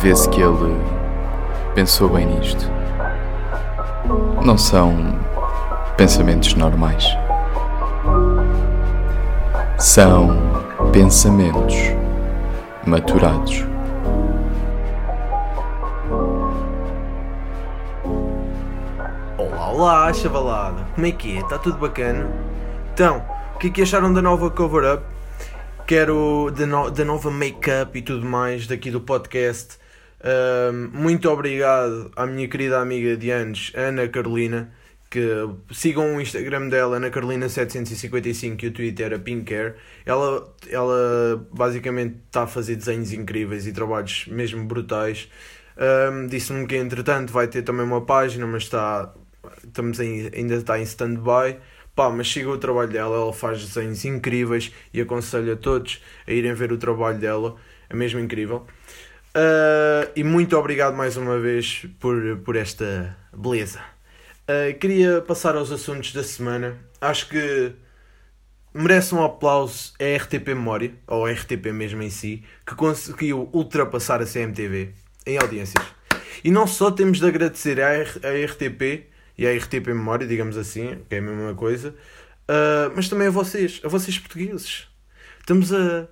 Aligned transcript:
vê-se 0.00 0.28
que 0.28 0.40
ele 0.40 0.76
pensou 1.74 2.08
bem 2.08 2.24
nisto. 2.24 2.70
Não 4.44 4.56
são 4.56 4.94
pensamentos 5.96 6.54
normais. 6.54 7.04
São 9.76 10.36
pensamentos 10.92 11.74
maturados. 12.86 13.64
Olá, 19.36 19.70
olá, 19.70 20.12
chavalada. 20.12 20.86
Como 20.94 21.06
é 21.08 21.10
que 21.10 21.36
é? 21.36 21.40
Está 21.40 21.58
tudo 21.58 21.78
bacana? 21.78 22.30
Então, 22.94 23.24
o 23.56 23.58
que 23.58 23.66
é 23.66 23.70
que 23.70 23.82
acharam 23.82 24.12
da 24.12 24.22
nova 24.22 24.48
cover-up? 24.48 25.02
Quero 25.88 26.52
da, 26.56 26.66
no, 26.66 26.88
da 26.88 27.04
nova 27.04 27.30
make-up 27.32 27.98
e 27.98 28.02
tudo 28.02 28.24
mais 28.24 28.66
daqui 28.68 28.92
do 28.92 29.00
podcast. 29.00 29.77
Muito 30.92 31.30
obrigado 31.30 32.10
à 32.16 32.26
minha 32.26 32.48
querida 32.48 32.80
amiga 32.80 33.16
de 33.16 33.30
anos, 33.30 33.72
Ana 33.74 34.08
Carolina. 34.08 34.72
Que 35.10 35.48
sigam 35.72 36.16
o 36.16 36.20
Instagram 36.20 36.68
dela, 36.68 36.96
Ana 36.96 37.10
Carolina755 37.10 38.62
e 38.62 38.66
o 38.66 38.72
Twitter, 38.72 39.14
a 39.14 39.18
Pinkcare. 39.18 39.74
Ela, 40.04 40.54
ela 40.68 41.48
basicamente 41.50 42.16
está 42.26 42.42
a 42.42 42.46
fazer 42.46 42.76
desenhos 42.76 43.10
incríveis 43.14 43.66
e 43.66 43.72
trabalhos 43.72 44.26
mesmo 44.26 44.66
brutais. 44.66 45.30
Um, 45.78 46.26
Disse-me 46.26 46.66
que 46.66 46.76
entretanto 46.76 47.32
vai 47.32 47.46
ter 47.48 47.62
também 47.62 47.86
uma 47.86 48.04
página, 48.04 48.46
mas 48.46 48.64
está, 48.64 49.14
estamos 49.64 49.98
em, 50.00 50.30
ainda 50.34 50.56
está 50.56 50.78
em 50.78 50.82
stand-by. 50.82 51.58
Pá, 51.94 52.10
mas 52.10 52.30
siga 52.30 52.50
o 52.50 52.58
trabalho 52.58 52.90
dela, 52.90 53.16
ela 53.16 53.32
faz 53.32 53.64
desenhos 53.64 54.04
incríveis 54.04 54.72
e 54.92 55.00
aconselho 55.00 55.52
a 55.54 55.56
todos 55.56 56.02
a 56.26 56.32
irem 56.32 56.52
ver 56.54 56.70
o 56.70 56.78
trabalho 56.78 57.18
dela, 57.18 57.56
é 57.88 57.96
mesmo 57.96 58.20
incrível. 58.20 58.66
Uh, 59.38 60.10
e 60.16 60.24
muito 60.24 60.58
obrigado 60.58 60.96
mais 60.96 61.16
uma 61.16 61.38
vez 61.38 61.86
por, 62.00 62.38
por 62.38 62.56
esta 62.56 63.16
beleza. 63.32 63.78
Uh, 64.48 64.76
queria 64.80 65.22
passar 65.22 65.54
aos 65.54 65.70
assuntos 65.70 66.12
da 66.12 66.24
semana. 66.24 66.76
Acho 67.00 67.28
que 67.28 67.72
merece 68.74 69.14
um 69.14 69.22
aplauso 69.22 69.92
a 70.00 70.16
RTP 70.16 70.48
Memória, 70.48 70.92
ou 71.06 71.24
a 71.24 71.30
RTP 71.30 71.66
mesmo 71.72 72.02
em 72.02 72.10
si, 72.10 72.42
que 72.66 72.74
conseguiu 72.74 73.48
ultrapassar 73.52 74.20
a 74.20 74.26
CMTV 74.26 74.92
em 75.24 75.38
audiências. 75.38 75.86
E 76.42 76.50
não 76.50 76.66
só 76.66 76.90
temos 76.90 77.20
de 77.20 77.26
agradecer 77.26 77.80
à, 77.80 77.90
à 77.90 78.44
RTP 78.44 79.06
e 79.36 79.46
à 79.46 79.56
RTP 79.56 79.86
Memória, 79.86 80.26
digamos 80.26 80.56
assim, 80.56 80.98
que 81.08 81.14
é 81.14 81.18
a 81.18 81.22
mesma 81.22 81.54
coisa, 81.54 81.90
uh, 81.90 82.92
mas 82.96 83.08
também 83.08 83.28
a 83.28 83.30
vocês, 83.30 83.80
a 83.84 83.88
vocês 83.88 84.18
portugueses. 84.18 84.88
Estamos 85.38 85.72
a. 85.72 86.08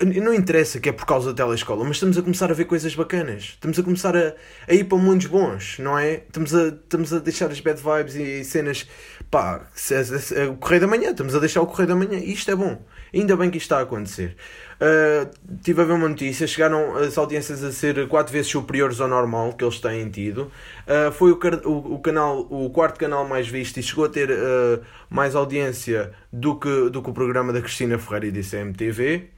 Não 0.00 0.34
interessa 0.34 0.80
que 0.80 0.88
é 0.88 0.92
por 0.92 1.06
causa 1.06 1.32
da 1.32 1.44
telescola, 1.44 1.84
mas 1.84 1.96
estamos 1.96 2.18
a 2.18 2.22
começar 2.22 2.50
a 2.50 2.54
ver 2.54 2.64
coisas 2.64 2.94
bacanas. 2.94 3.42
Estamos 3.42 3.78
a 3.78 3.82
começar 3.82 4.16
a, 4.16 4.34
a 4.68 4.74
ir 4.74 4.84
para 4.84 4.98
mundos 4.98 5.26
bons, 5.26 5.78
não 5.78 5.98
é? 5.98 6.22
Estamos 6.26 6.54
a, 6.54 6.68
estamos 6.68 7.12
a 7.12 7.18
deixar 7.18 7.50
as 7.50 7.60
bad 7.60 7.80
vibes 7.80 8.14
e 8.14 8.44
cenas. 8.44 8.88
Pá, 9.30 9.66
o 10.50 10.56
Correio 10.56 10.80
da 10.80 10.86
Manhã, 10.86 11.10
estamos 11.10 11.34
a 11.34 11.38
deixar 11.38 11.62
o 11.62 11.66
Correio 11.66 11.88
da 11.88 11.96
Manhã. 11.96 12.18
E 12.18 12.32
isto 12.32 12.50
é 12.50 12.54
bom. 12.54 12.82
Ainda 13.14 13.36
bem 13.36 13.50
que 13.50 13.58
isto 13.58 13.66
está 13.66 13.78
a 13.78 13.82
acontecer. 13.82 14.36
Uh, 14.82 15.30
tive 15.62 15.80
a 15.80 15.84
ver 15.84 15.92
uma 15.92 16.08
notícia, 16.08 16.44
chegaram 16.44 16.96
as 16.96 17.16
audiências 17.16 17.62
a 17.62 17.70
ser 17.70 18.08
quatro 18.08 18.32
vezes 18.32 18.50
superiores 18.50 19.00
ao 19.00 19.06
normal 19.06 19.52
que 19.52 19.62
eles 19.62 19.78
têm 19.78 20.10
tido. 20.10 20.50
Uh, 20.86 21.12
foi 21.12 21.30
o, 21.30 21.38
o, 21.64 21.94
o, 21.94 21.98
canal, 22.00 22.40
o 22.50 22.68
quarto 22.70 22.98
canal 22.98 23.26
mais 23.28 23.46
visto 23.46 23.76
e 23.76 23.82
chegou 23.82 24.06
a 24.06 24.08
ter 24.08 24.30
uh, 24.30 24.82
mais 25.08 25.36
audiência 25.36 26.12
do 26.32 26.58
que, 26.58 26.90
do 26.90 27.00
que 27.00 27.10
o 27.10 27.12
programa 27.12 27.52
da 27.52 27.60
Cristina 27.60 27.96
Ferreira 27.96 28.26
e 28.26 28.30
da 28.32 28.40
CMTV, 28.40 29.30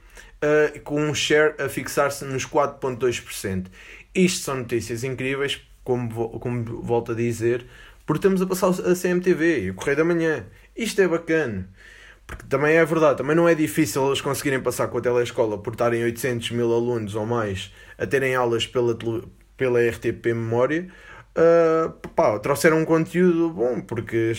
com 0.84 1.00
um 1.00 1.14
share 1.14 1.54
a 1.58 1.68
fixar-se 1.68 2.24
nos 2.24 2.46
4,2%. 2.46 3.66
Isto 4.14 4.44
são 4.44 4.56
notícias 4.56 5.02
incríveis, 5.04 5.60
como, 5.82 6.38
como 6.38 6.82
volto 6.82 7.12
a 7.12 7.14
dizer, 7.14 7.66
porque 8.06 8.18
estamos 8.18 8.42
a 8.42 8.46
passar 8.46 8.68
a 8.68 8.94
CMTV 8.94 9.60
e 9.62 9.70
o 9.70 9.74
Correio 9.74 9.96
da 9.96 10.04
Manhã. 10.04 10.46
Isto 10.76 11.02
é 11.02 11.08
bacana. 11.08 11.68
Porque 12.26 12.44
também 12.48 12.76
é 12.76 12.84
verdade, 12.84 13.18
também 13.18 13.36
não 13.36 13.48
é 13.48 13.54
difícil 13.54 14.06
eles 14.06 14.20
conseguirem 14.20 14.60
passar 14.60 14.88
com 14.88 14.96
a 14.98 15.00
telescola 15.00 15.58
por 15.58 15.74
estarem 15.74 16.02
800 16.04 16.52
mil 16.52 16.72
alunos 16.72 17.14
ou 17.14 17.26
mais 17.26 17.72
a 17.98 18.06
terem 18.06 18.34
aulas 18.34 18.66
pela, 18.66 18.96
pela 19.56 19.80
RTP 19.90 20.26
Memória. 20.28 20.88
Uh, 21.36 21.90
pá, 22.10 22.38
trouxeram 22.38 22.78
um 22.78 22.84
conteúdo 22.84 23.50
bom, 23.50 23.80
porque 23.80 24.32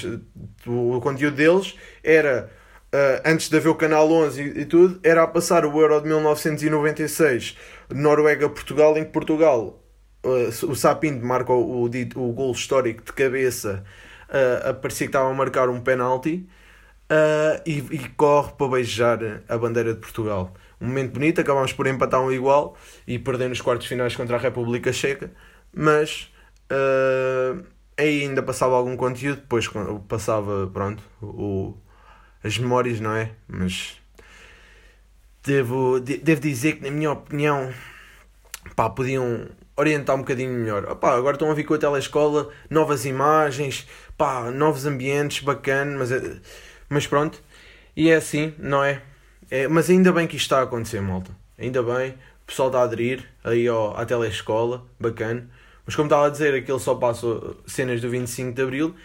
o 0.65 0.99
conteúdo 1.01 1.35
deles 1.35 1.75
era, 2.03 2.49
uh, 2.93 3.21
antes 3.25 3.49
de 3.49 3.57
haver 3.57 3.69
o 3.69 3.75
Canal 3.75 4.11
11 4.11 4.41
e, 4.41 4.59
e, 4.61 4.65
tudo, 4.65 4.99
era 5.03 5.23
a 5.23 5.27
passar 5.27 5.65
o 5.65 5.79
Euro 5.79 6.01
de 6.01 6.07
1996, 6.07 7.57
Noruega-Portugal, 7.93 8.97
em 8.97 9.05
que 9.05 9.11
Portugal, 9.11 9.83
uh, 10.23 10.65
o 10.69 10.75
Sapinto 10.75 11.25
marca 11.25 11.51
o, 11.51 11.83
o, 11.83 11.85
o 11.85 12.33
gol 12.33 12.51
histórico 12.51 13.03
de 13.03 13.13
cabeça, 13.13 13.83
uh, 14.29 14.73
parecia 14.75 15.07
que 15.07 15.09
estava 15.09 15.29
a 15.29 15.33
marcar 15.33 15.69
um 15.69 15.81
penalti, 15.81 16.47
uh, 17.11 17.61
e, 17.65 17.79
e, 17.91 18.09
corre 18.09 18.53
para 18.53 18.67
beijar 18.67 19.19
a 19.47 19.57
bandeira 19.57 19.93
de 19.93 19.99
Portugal. 19.99 20.53
Um 20.79 20.87
momento 20.87 21.13
bonito, 21.13 21.41
acabámos 21.41 21.73
por 21.73 21.87
empatar 21.87 22.21
um 22.21 22.31
igual 22.31 22.75
e 23.07 23.17
perder 23.17 23.49
nos 23.49 23.61
quartos 23.61 23.87
finais 23.87 24.15
contra 24.15 24.35
a 24.35 24.39
República 24.39 24.91
Checa, 24.91 25.31
mas 25.73 26.31
aí 27.97 28.23
ainda 28.23 28.43
passava 28.43 28.75
algum 28.75 28.97
conteúdo, 28.97 29.41
depois 29.41 29.69
passava, 30.07 30.67
pronto, 30.67 31.01
o, 31.21 31.77
as 32.45 32.59
memórias, 32.59 32.99
não 32.99 33.15
é? 33.15 33.31
Mas 33.47 33.99
devo, 35.43 35.99
devo 35.99 36.39
dizer 36.39 36.73
que, 36.73 36.83
na 36.83 36.91
minha 36.91 37.11
opinião, 37.11 37.73
pá, 38.75 38.87
podiam 38.87 39.47
orientar 39.75 40.15
um 40.15 40.19
bocadinho 40.19 40.51
melhor. 40.51 40.85
Opá, 40.85 41.15
agora 41.15 41.35
estão 41.35 41.49
a 41.49 41.53
vir 41.55 41.63
com 41.63 41.73
a 41.73 41.77
telescola, 41.77 42.49
novas 42.69 43.03
imagens, 43.03 43.87
pá, 44.15 44.51
novos 44.51 44.85
ambientes, 44.85 45.43
bacana, 45.43 45.97
mas 45.97 46.11
eh, 46.11 46.37
mas 46.87 47.07
pronto, 47.07 47.41
e 47.95 48.09
é 48.09 48.15
assim, 48.15 48.53
não 48.59 48.83
é? 48.83 49.01
é 49.49 49.67
mas 49.67 49.89
ainda 49.89 50.11
bem 50.11 50.27
que 50.27 50.35
isto 50.35 50.45
está 50.45 50.59
a 50.59 50.63
acontecer, 50.63 51.01
malta. 51.01 51.31
Ainda 51.57 51.81
bem, 51.81 52.11
o 52.11 52.45
pessoal 52.45 52.69
está 52.69 52.81
a 52.81 52.83
aderir 52.83 53.27
aí 53.43 53.67
ao, 53.67 53.97
à 53.97 54.05
telescola, 54.05 54.85
bacana. 54.99 55.49
Mas 55.83 55.95
como 55.95 56.05
estava 56.07 56.27
a 56.27 56.29
dizer, 56.29 56.53
aquilo 56.53 56.79
só 56.79 56.93
passa 56.95 57.27
cenas 57.65 58.01
do 58.01 58.09
25 58.09 58.53
de 58.53 58.61
Abril. 58.61 58.95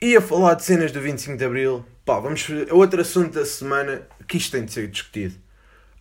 E 0.00 0.16
a 0.16 0.20
falar 0.20 0.54
de 0.54 0.64
cenas 0.64 0.92
do 0.92 1.00
25 1.00 1.36
de 1.36 1.44
Abril, 1.44 1.84
pá, 2.04 2.20
vamos. 2.20 2.46
Outro 2.70 3.00
assunto 3.00 3.34
da 3.34 3.44
semana 3.44 4.06
que 4.26 4.36
isto 4.36 4.52
tem 4.52 4.64
de 4.64 4.72
ser 4.72 4.88
discutido. 4.88 5.34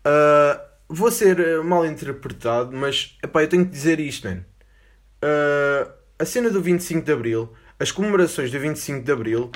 Uh, 0.06 0.59
vou 0.88 1.09
ser 1.09 1.40
eh, 1.40 1.62
mal 1.62 1.86
interpretado, 1.86 2.75
mas 2.75 3.18
epá, 3.24 3.41
eu 3.41 3.50
tenho 3.50 3.66
que 3.66 3.72
dizer 3.72 4.00
isto, 4.00 4.28
man. 4.28 4.44
Uh, 5.24 5.92
a 6.19 6.25
cena 6.25 6.50
do 6.50 6.62
25 6.62 7.06
de 7.06 7.12
Abril, 7.12 7.53
as 7.80 7.92
comemorações 7.92 8.52
do 8.52 8.59
25 8.59 9.03
de 9.03 9.12
Abril, 9.12 9.52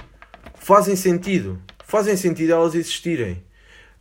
fazem 0.55 0.95
sentido. 0.95 1.61
Fazem 1.83 2.15
sentido 2.17 2.53
elas 2.53 2.75
existirem. 2.75 3.43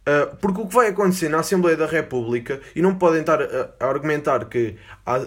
Uh, 0.08 0.36
porque 0.36 0.60
o 0.60 0.68
que 0.68 0.74
vai 0.74 0.86
acontecer 0.86 1.28
na 1.28 1.40
Assembleia 1.40 1.76
da 1.76 1.86
República, 1.86 2.60
e 2.76 2.80
não 2.80 2.94
podem 2.94 3.22
estar 3.22 3.42
a, 3.42 3.72
argumentar 3.80 4.44
que 4.44 4.76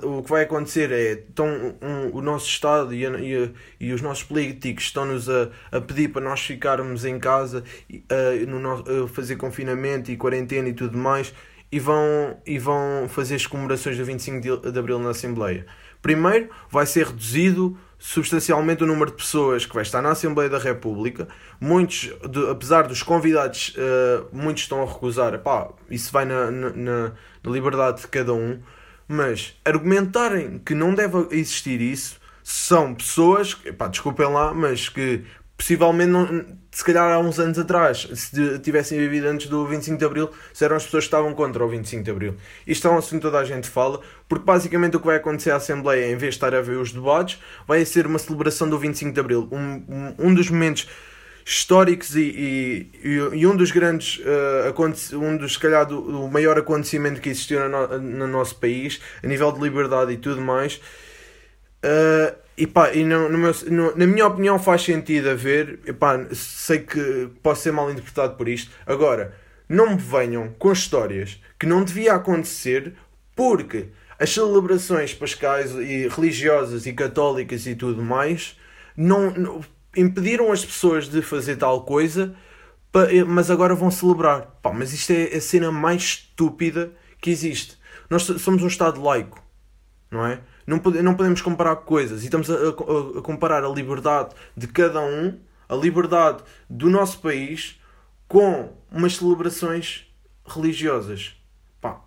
o 0.01 0.23
que 0.23 0.29
vai 0.29 0.43
acontecer 0.43 0.89
é 0.89 1.17
tão, 1.35 1.75
um, 1.81 2.15
o 2.15 2.21
nosso 2.21 2.47
Estado 2.47 2.93
e, 2.93 3.05
a, 3.05 3.09
e, 3.19 3.35
a, 3.35 3.49
e, 3.77 3.91
os 3.91 4.01
nossos 4.01 4.23
políticos 4.23 4.85
estão-nos 4.85 5.29
a, 5.29 5.49
a 5.69 5.81
pedir 5.81 6.07
para 6.07 6.21
nós 6.21 6.39
ficarmos 6.39 7.03
em 7.03 7.19
casa, 7.19 7.61
uh, 7.91 8.47
no 8.47 9.07
fazer 9.09 9.35
confinamento 9.35 10.11
e 10.11 10.15
quarentena 10.15 10.69
e 10.69 10.73
tudo 10.73 10.97
mais, 10.97 11.33
e 11.69 11.77
vão, 11.77 12.37
e 12.45 12.57
vão 12.57 13.07
fazer 13.09 13.35
as 13.35 13.45
comemorações 13.45 13.97
do 13.97 14.05
25 14.05 14.39
de, 14.39 14.71
de 14.71 14.79
Abril 14.79 14.97
na 14.97 15.09
Assembleia. 15.09 15.65
Primeiro, 16.01 16.49
vai 16.69 16.85
ser 16.85 17.07
reduzido 17.07 17.77
substancialmente 17.99 18.81
o 18.81 18.87
número 18.87 19.11
de 19.11 19.17
pessoas 19.17 19.65
que 19.65 19.73
vai 19.73 19.83
estar 19.83 20.01
na 20.01 20.11
Assembleia 20.11 20.49
da 20.49 20.57
República. 20.57 21.27
Muitos, 21.59 22.09
de, 22.29 22.49
apesar 22.49 22.87
dos 22.87 23.03
convidados, 23.03 23.75
uh, 23.75 24.25
muitos 24.31 24.63
estão 24.63 24.81
a 24.81 24.85
recusar. 24.85 25.37
Pá, 25.39 25.69
isso 25.91 26.11
vai 26.11 26.23
na, 26.23 26.49
na, 26.49 26.69
na, 26.71 27.11
liberdade 27.45 28.01
de 28.01 28.07
cada 28.07 28.33
um. 28.33 28.59
Mas 29.05 29.59
argumentarem 29.65 30.59
que 30.59 30.73
não 30.73 30.95
deve 30.95 31.27
existir 31.31 31.81
isso 31.81 32.19
são 32.41 32.95
pessoas, 32.95 33.53
pá, 33.77 33.87
desculpem 33.87 34.27
lá, 34.27 34.53
mas 34.53 34.87
que 34.87 35.25
possivelmente 35.59 36.09
não, 36.09 36.45
se 36.71 36.85
calhar 36.85 37.11
há 37.11 37.19
uns 37.19 37.37
anos 37.37 37.59
atrás, 37.59 38.07
se 38.13 38.59
tivessem 38.59 38.97
vivido 38.97 39.27
antes 39.27 39.47
do 39.47 39.67
25 39.67 39.97
de 39.97 40.05
Abril, 40.05 40.29
se 40.53 40.63
eram 40.63 40.77
as 40.77 40.85
pessoas 40.85 41.03
que 41.03 41.07
estavam 41.09 41.33
contra 41.33 41.63
o 41.65 41.67
25 41.67 42.01
de 42.01 42.09
Abril. 42.09 42.35
Isto 42.65 42.87
é 42.87 42.91
um 42.91 42.97
assunto 42.97 43.15
que 43.15 43.27
toda 43.27 43.39
a 43.39 43.43
gente 43.43 43.67
fala, 43.67 43.99
porque 44.29 44.45
basicamente 44.45 44.95
o 44.95 45.01
que 45.01 45.05
vai 45.05 45.17
acontecer 45.17 45.51
à 45.51 45.57
Assembleia, 45.57 46.05
em 46.05 46.15
vez 46.15 46.35
de 46.35 46.37
estar 46.37 46.55
a 46.55 46.61
ver 46.61 46.77
os 46.77 46.93
debates, 46.93 47.39
vai 47.67 47.83
ser 47.83 48.07
uma 48.07 48.17
celebração 48.17 48.69
do 48.69 48.79
25 48.79 49.11
de 49.11 49.19
Abril. 49.19 49.49
Um, 49.51 49.83
um, 49.89 50.29
um 50.29 50.33
dos 50.33 50.49
momentos 50.49 50.87
históricos 51.45 52.15
e, 52.15 52.89
e, 53.03 53.09
e, 53.33 53.45
um 53.45 53.57
dos 53.57 53.71
grandes, 53.71 54.19
uh, 54.19 55.17
um 55.17 55.35
dos, 55.35 55.53
se 55.53 55.59
calhar, 55.59 55.85
do, 55.85 56.23
o 56.23 56.31
maior 56.31 56.57
acontecimento 56.57 57.19
que 57.19 57.27
existiu 57.27 57.67
no, 57.67 57.99
no 57.99 58.27
nosso 58.27 58.55
país, 58.55 59.01
a 59.21 59.27
nível 59.27 59.51
de 59.51 59.59
liberdade 59.59 60.13
e 60.13 60.17
tudo 60.17 60.39
mais. 60.39 60.79
Uh, 61.83 62.35
e 62.57 62.67
pá, 62.67 62.91
e 62.93 63.05
no, 63.05 63.29
no 63.29 63.37
meu, 63.37 63.53
no, 63.71 63.95
na 63.95 64.05
minha 64.05 64.27
opinião 64.27 64.59
faz 64.59 64.81
sentido 64.83 65.29
a 65.29 65.33
ver. 65.33 65.79
E 65.85 65.93
pá, 65.93 66.25
sei 66.33 66.79
que 66.79 67.29
posso 67.41 67.61
ser 67.61 67.71
mal 67.71 67.89
interpretado 67.89 68.35
por 68.35 68.49
isto. 68.49 68.71
Agora, 68.85 69.33
não 69.67 69.91
me 69.91 69.97
venham 69.97 70.53
com 70.59 70.71
histórias 70.71 71.41
que 71.57 71.65
não 71.65 71.83
devia 71.83 72.15
acontecer 72.15 72.93
porque 73.35 73.89
as 74.19 74.33
celebrações 74.33 75.13
pascais 75.13 75.71
e 75.73 76.07
religiosas 76.09 76.85
e 76.85 76.91
católicas 76.91 77.65
e 77.65 77.75
tudo 77.75 78.03
mais 78.03 78.57
não, 78.97 79.31
não 79.31 79.61
impediram 79.95 80.51
as 80.51 80.65
pessoas 80.65 81.07
de 81.07 81.21
fazer 81.21 81.55
tal 81.55 81.83
coisa, 81.83 82.35
mas 83.27 83.49
agora 83.49 83.73
vão 83.73 83.89
celebrar. 83.89 84.59
Pá, 84.61 84.73
mas 84.73 84.91
isto 84.91 85.11
é 85.11 85.35
a 85.35 85.41
cena 85.41 85.71
mais 85.71 86.01
estúpida 86.01 86.91
que 87.21 87.29
existe. 87.29 87.77
Nós 88.09 88.23
somos 88.23 88.63
um 88.63 88.67
Estado 88.67 89.01
laico, 89.01 89.41
não 90.11 90.25
é? 90.25 90.41
Não, 90.69 90.77
pode, 90.77 91.01
não 91.01 91.15
podemos 91.15 91.41
comparar 91.41 91.75
coisas 91.77 92.21
e 92.21 92.25
estamos 92.25 92.47
a, 92.49 92.53
a, 92.53 93.19
a 93.19 93.21
comparar 93.23 93.63
a 93.63 93.69
liberdade 93.69 94.35
de 94.55 94.67
cada 94.67 95.01
um, 95.01 95.35
a 95.67 95.75
liberdade 95.75 96.43
do 96.69 96.91
nosso 96.91 97.19
país, 97.19 97.81
com 98.27 98.71
umas 98.91 99.15
celebrações 99.15 100.05
religiosas. 100.45 101.33
Pá, 101.81 101.99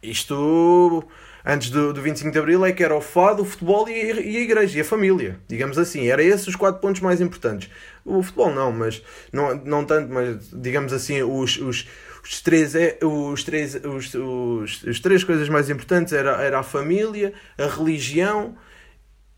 isto 0.00 1.04
antes 1.44 1.70
do, 1.70 1.92
do 1.92 2.00
25 2.00 2.30
de 2.30 2.38
Abril 2.38 2.64
é 2.64 2.70
que 2.70 2.84
era 2.84 2.94
o 2.94 3.00
fado, 3.00 3.42
o 3.42 3.44
futebol 3.44 3.88
e, 3.88 3.94
e, 3.94 4.36
a 4.36 4.40
igreja 4.40 4.78
e 4.78 4.80
a 4.82 4.84
família, 4.84 5.40
digamos 5.48 5.76
assim. 5.76 6.06
Era 6.06 6.22
esses 6.22 6.46
os 6.46 6.54
quatro 6.54 6.80
pontos 6.80 7.00
mais 7.00 7.20
importantes. 7.20 7.68
O 8.04 8.22
futebol 8.22 8.54
não, 8.54 8.70
mas 8.70 9.02
não, 9.32 9.56
não 9.56 9.84
tanto, 9.84 10.12
mas 10.12 10.50
digamos 10.52 10.92
assim, 10.92 11.20
os, 11.24 11.56
os, 11.56 11.88
os 12.22 12.40
três, 12.42 12.74
é, 12.74 12.98
os 13.02 13.42
três, 13.44 13.74
os, 13.74 14.14
os, 14.14 15.00
três 15.00 15.24
coisas 15.24 15.48
mais 15.48 15.70
importantes 15.70 16.12
era, 16.12 16.42
era 16.42 16.58
a 16.58 16.62
família, 16.62 17.32
a 17.56 17.66
religião. 17.66 18.56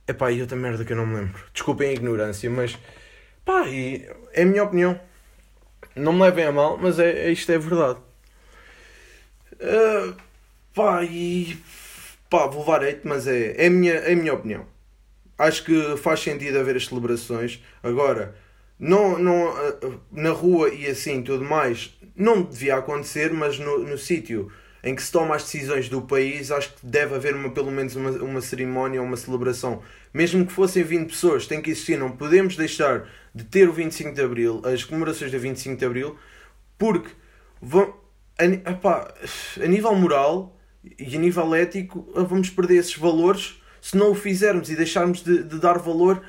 Epá, 0.06 0.32
e 0.32 0.40
outra 0.40 0.56
merda 0.56 0.84
que 0.84 0.93
eu 0.93 0.96
não 0.96 1.06
me 1.06 1.17
lembro. 1.17 1.43
Desculpem 1.52 1.90
a 1.90 1.93
ignorância, 1.93 2.50
mas 2.50 2.76
pá, 3.44 3.69
e, 3.69 4.08
é 4.32 4.43
a 4.43 4.46
minha 4.46 4.64
opinião. 4.64 5.00
Não 5.94 6.12
me 6.12 6.23
levem 6.23 6.46
a 6.46 6.52
mal, 6.52 6.79
mas 6.79 6.99
é, 6.99 7.26
é 7.26 7.31
isto 7.31 7.52
é 7.52 7.58
verdade. 7.58 8.00
Uh, 9.55 10.17
pá, 10.75 11.05
e 11.05 11.58
pá, 12.29 12.46
vou 12.46 12.61
levar 12.61 12.81
mas 13.05 13.26
é, 13.26 13.55
é, 13.62 13.67
a 13.67 13.70
minha, 13.70 13.93
é 13.93 14.12
a 14.12 14.17
minha 14.17 14.34
opinião. 14.34 14.67
Acho 15.38 15.64
que 15.64 15.96
faz 15.99 16.20
sentido 16.20 16.58
haver 16.58 16.76
as 16.76 16.87
celebrações. 16.87 17.62
Agora, 17.82 18.34
não, 18.79 19.19
não, 19.19 19.49
ah, 19.49 19.99
na 20.11 20.31
rua 20.31 20.69
e 20.70 20.87
assim 20.87 21.23
tudo 21.23 21.44
mais, 21.44 21.96
não 22.14 22.42
devia 22.42 22.76
acontecer, 22.76 23.32
mas 23.32 23.58
no, 23.58 23.78
no 23.78 23.98
sítio 23.98 24.50
em 24.84 24.94
que 24.96 25.02
se 25.02 25.12
tomam 25.12 25.32
as 25.32 25.44
decisões 25.44 25.88
do 25.88 26.02
país, 26.02 26.50
acho 26.50 26.74
que 26.74 26.84
deve 26.84 27.14
haver 27.14 27.36
uma, 27.36 27.50
pelo 27.50 27.70
menos 27.70 27.94
uma, 27.94 28.10
uma 28.10 28.40
cerimónia, 28.40 29.00
uma 29.00 29.16
celebração. 29.16 29.80
Mesmo 30.12 30.44
que 30.44 30.52
fossem 30.52 30.82
20 30.82 31.08
pessoas, 31.08 31.46
tem 31.46 31.62
que 31.62 31.70
existir. 31.70 31.96
Não 31.96 32.10
podemos 32.10 32.56
deixar 32.56 33.08
de 33.32 33.44
ter 33.44 33.68
o 33.68 33.72
25 33.72 34.12
de 34.12 34.20
Abril, 34.20 34.60
as 34.64 34.82
comemorações 34.82 35.30
do 35.30 35.38
25 35.38 35.76
de 35.76 35.84
Abril, 35.84 36.16
porque 36.76 37.10
vão, 37.60 37.94
a, 38.36 39.62
a 39.62 39.66
nível 39.68 39.94
moral 39.94 40.58
e 40.98 41.14
a 41.14 41.18
nível 41.18 41.54
ético 41.54 42.10
vamos 42.14 42.50
perder 42.50 42.78
esses 42.78 42.96
valores 42.96 43.62
se 43.80 43.96
não 43.96 44.12
o 44.12 44.14
fizermos 44.14 44.70
e 44.70 44.76
deixarmos 44.76 45.22
de, 45.22 45.42
de 45.42 45.58
dar 45.58 45.78
valor 45.78 46.22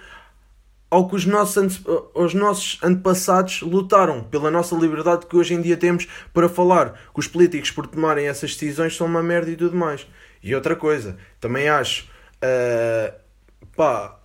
ao 0.94 1.10
que 1.10 1.16
os 1.16 1.26
nossos, 1.26 1.82
os 2.14 2.36
nossos 2.36 2.78
antepassados 2.84 3.62
lutaram 3.64 4.22
pela 4.26 4.52
nossa 4.52 4.76
liberdade 4.76 5.26
que 5.26 5.36
hoje 5.36 5.56
em 5.56 5.60
dia 5.60 5.76
temos 5.76 6.08
para 6.32 6.48
falar 6.48 6.92
que 7.12 7.20
os 7.20 7.28
políticos 7.28 7.72
por 7.72 7.88
tomarem 7.88 8.28
essas 8.28 8.54
decisões 8.54 8.96
são 8.96 9.08
uma 9.08 9.24
merda 9.24 9.50
e 9.50 9.56
tudo 9.56 9.76
mais. 9.76 10.06
E 10.44 10.54
outra 10.54 10.76
coisa, 10.76 11.18
também 11.42 11.68
acho, 11.68 12.08
uh, 12.44 13.12
pá, 13.76 14.20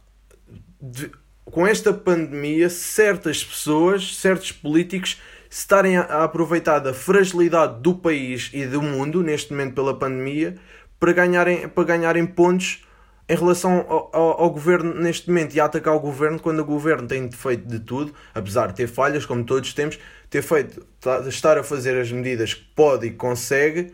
de, 0.78 1.10
com 1.46 1.66
esta 1.66 1.90
pandemia, 1.90 2.68
certas 2.68 3.42
pessoas, 3.42 4.18
certos 4.18 4.52
políticos, 4.52 5.22
estarem 5.48 5.96
a, 5.96 6.02
a 6.02 6.24
aproveitar 6.24 6.80
da 6.80 6.92
fragilidade 6.92 7.80
do 7.80 7.94
país 7.94 8.50
e 8.52 8.66
do 8.66 8.82
mundo, 8.82 9.22
neste 9.22 9.52
momento 9.52 9.74
pela 9.74 9.98
pandemia, 9.98 10.56
para 11.00 11.12
ganharem, 11.14 11.66
para 11.66 11.84
ganharem 11.84 12.26
pontos 12.26 12.86
em 13.28 13.36
relação 13.36 13.84
ao, 13.88 14.10
ao, 14.12 14.40
ao, 14.42 14.50
governo 14.50 14.94
neste 14.94 15.28
momento 15.28 15.54
e 15.54 15.60
a 15.60 15.66
atacar 15.66 15.94
o 15.94 16.00
governo 16.00 16.38
quando 16.40 16.60
o 16.60 16.64
governo 16.64 17.06
tem 17.06 17.30
feito 17.30 17.68
de 17.68 17.78
tudo, 17.78 18.14
apesar 18.34 18.68
de 18.68 18.74
ter 18.74 18.86
falhas, 18.86 19.26
como 19.26 19.44
todos 19.44 19.74
temos, 19.74 19.98
ter 20.30 20.42
feito, 20.42 20.86
tá, 21.00 21.20
estar 21.28 21.58
a 21.58 21.62
fazer 21.62 22.00
as 22.00 22.10
medidas 22.10 22.54
que 22.54 22.64
pode 22.74 23.06
e 23.06 23.10
consegue 23.10 23.92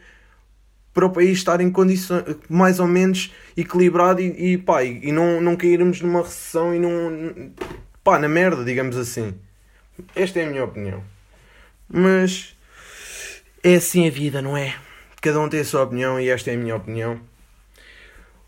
para 0.93 1.07
o 1.07 1.11
país 1.11 1.39
estar 1.39 1.61
em 1.61 1.71
condições 1.71 2.23
mais 2.49 2.79
ou 2.79 2.87
menos 2.87 3.35
equilibrado 3.57 4.21
e, 4.21 4.53
e, 4.53 4.59
pá, 4.59 4.85
e, 4.85 5.11
não, 5.11 5.41
não 5.41 5.57
cairmos 5.57 6.01
numa 6.01 6.23
recessão 6.23 6.73
e 6.73 6.79
não 6.79 7.53
pá, 8.05 8.19
na 8.21 8.29
merda, 8.29 8.65
digamos 8.65 8.97
assim. 8.97 9.35
Esta 10.15 10.39
é 10.39 10.45
a 10.45 10.49
minha 10.49 10.65
opinião. 10.65 11.03
Mas 11.89 12.57
é 13.63 13.75
assim 13.75 14.07
a 14.07 14.11
vida, 14.11 14.41
não 14.41 14.57
é? 14.57 14.77
Cada 15.21 15.41
um 15.41 15.49
tem 15.49 15.61
a 15.61 15.65
sua 15.65 15.83
opinião 15.83 16.21
e 16.21 16.29
esta 16.29 16.51
é 16.51 16.55
a 16.55 16.59
minha 16.59 16.77
opinião. 16.77 17.21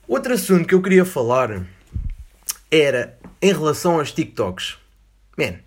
Outro 0.08 0.35
assunto 0.35 0.69
que 0.69 0.75
eu 0.75 0.81
queria 0.81 1.05
falar 1.05 1.67
era 2.70 3.19
em 3.43 3.53
relação 3.53 3.99
aos 3.99 4.12
TikToks. 4.12 4.79
Man, 5.37 5.58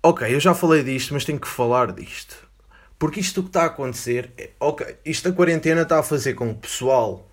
ok, 0.00 0.32
eu 0.32 0.38
já 0.38 0.54
falei 0.54 0.84
disto, 0.84 1.12
mas 1.12 1.24
tenho 1.24 1.40
que 1.40 1.48
falar 1.48 1.90
disto. 1.90 2.48
Porque 2.96 3.18
isto 3.18 3.42
que 3.42 3.48
está 3.48 3.62
a 3.62 3.66
acontecer, 3.66 4.30
é, 4.38 4.50
ok, 4.60 4.98
isto 5.04 5.28
da 5.28 5.34
quarentena 5.34 5.82
está 5.82 5.98
a 5.98 6.02
fazer 6.04 6.34
com 6.34 6.48
o 6.48 6.54
pessoal, 6.54 7.28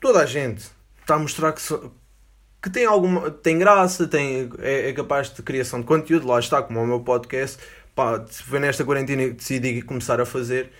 toda 0.00 0.20
a 0.20 0.26
gente, 0.26 0.64
está 1.00 1.16
a 1.16 1.18
mostrar 1.18 1.52
que, 1.52 1.60
so, 1.60 1.92
que 2.62 2.70
tem 2.70 2.86
alguma, 2.86 3.28
tem 3.28 3.58
graça, 3.58 4.06
tem, 4.06 4.50
é, 4.60 4.88
é, 4.88 4.92
capaz 4.92 5.34
de 5.34 5.42
criação 5.42 5.80
de 5.80 5.86
conteúdo, 5.86 6.28
lá 6.28 6.38
está, 6.38 6.62
como 6.62 6.80
o 6.80 6.86
meu 6.86 7.00
podcast, 7.00 7.58
pá, 7.92 8.24
foi 8.30 8.60
nesta 8.60 8.84
quarentena 8.84 9.24
que 9.24 9.32
decidi 9.32 9.82
começar 9.82 10.20
a 10.20 10.24
fazer 10.24 10.70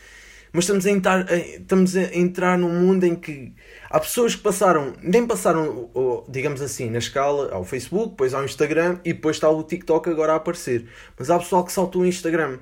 mas 0.52 0.64
estamos 0.64 0.84
a 0.86 0.90
entrar, 0.90 1.32
estamos 1.32 1.96
a 1.96 2.14
entrar 2.16 2.58
num 2.58 2.72
mundo 2.72 3.04
em 3.04 3.14
que 3.14 3.52
há 3.88 4.00
pessoas 4.00 4.34
que 4.34 4.42
passaram, 4.42 4.94
nem 5.02 5.26
passaram, 5.26 5.90
digamos 6.28 6.60
assim, 6.60 6.90
na 6.90 6.98
escala 6.98 7.52
ao 7.52 7.64
Facebook, 7.64 8.10
depois 8.10 8.34
ao 8.34 8.44
Instagram 8.44 8.98
e 9.04 9.12
depois 9.12 9.36
está 9.36 9.48
o 9.48 9.62
TikTok 9.62 10.10
agora 10.10 10.32
a 10.32 10.36
aparecer. 10.36 10.88
Mas 11.18 11.30
há 11.30 11.38
pessoal 11.38 11.64
que 11.64 11.72
saltou 11.72 12.02
o 12.02 12.06
Instagram. 12.06 12.58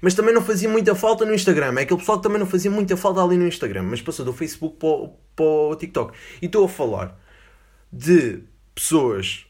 Mas 0.00 0.14
também 0.14 0.34
não 0.34 0.42
fazia 0.42 0.68
muita 0.68 0.94
falta 0.94 1.24
no 1.24 1.34
Instagram. 1.34 1.74
É 1.78 1.82
aquele 1.82 1.98
pessoal 1.98 2.18
que 2.18 2.24
também 2.24 2.38
não 2.38 2.46
fazia 2.46 2.70
muita 2.70 2.96
falta 2.96 3.22
ali 3.22 3.36
no 3.36 3.46
Instagram, 3.46 3.82
mas 3.84 4.00
passou 4.00 4.24
do 4.24 4.32
Facebook 4.32 4.76
para 4.78 4.88
o, 4.88 5.08
para 5.34 5.44
o 5.44 5.76
TikTok. 5.76 6.16
E 6.40 6.46
estou 6.46 6.64
a 6.64 6.68
falar 6.68 7.18
de 7.92 8.42
pessoas 8.74 9.46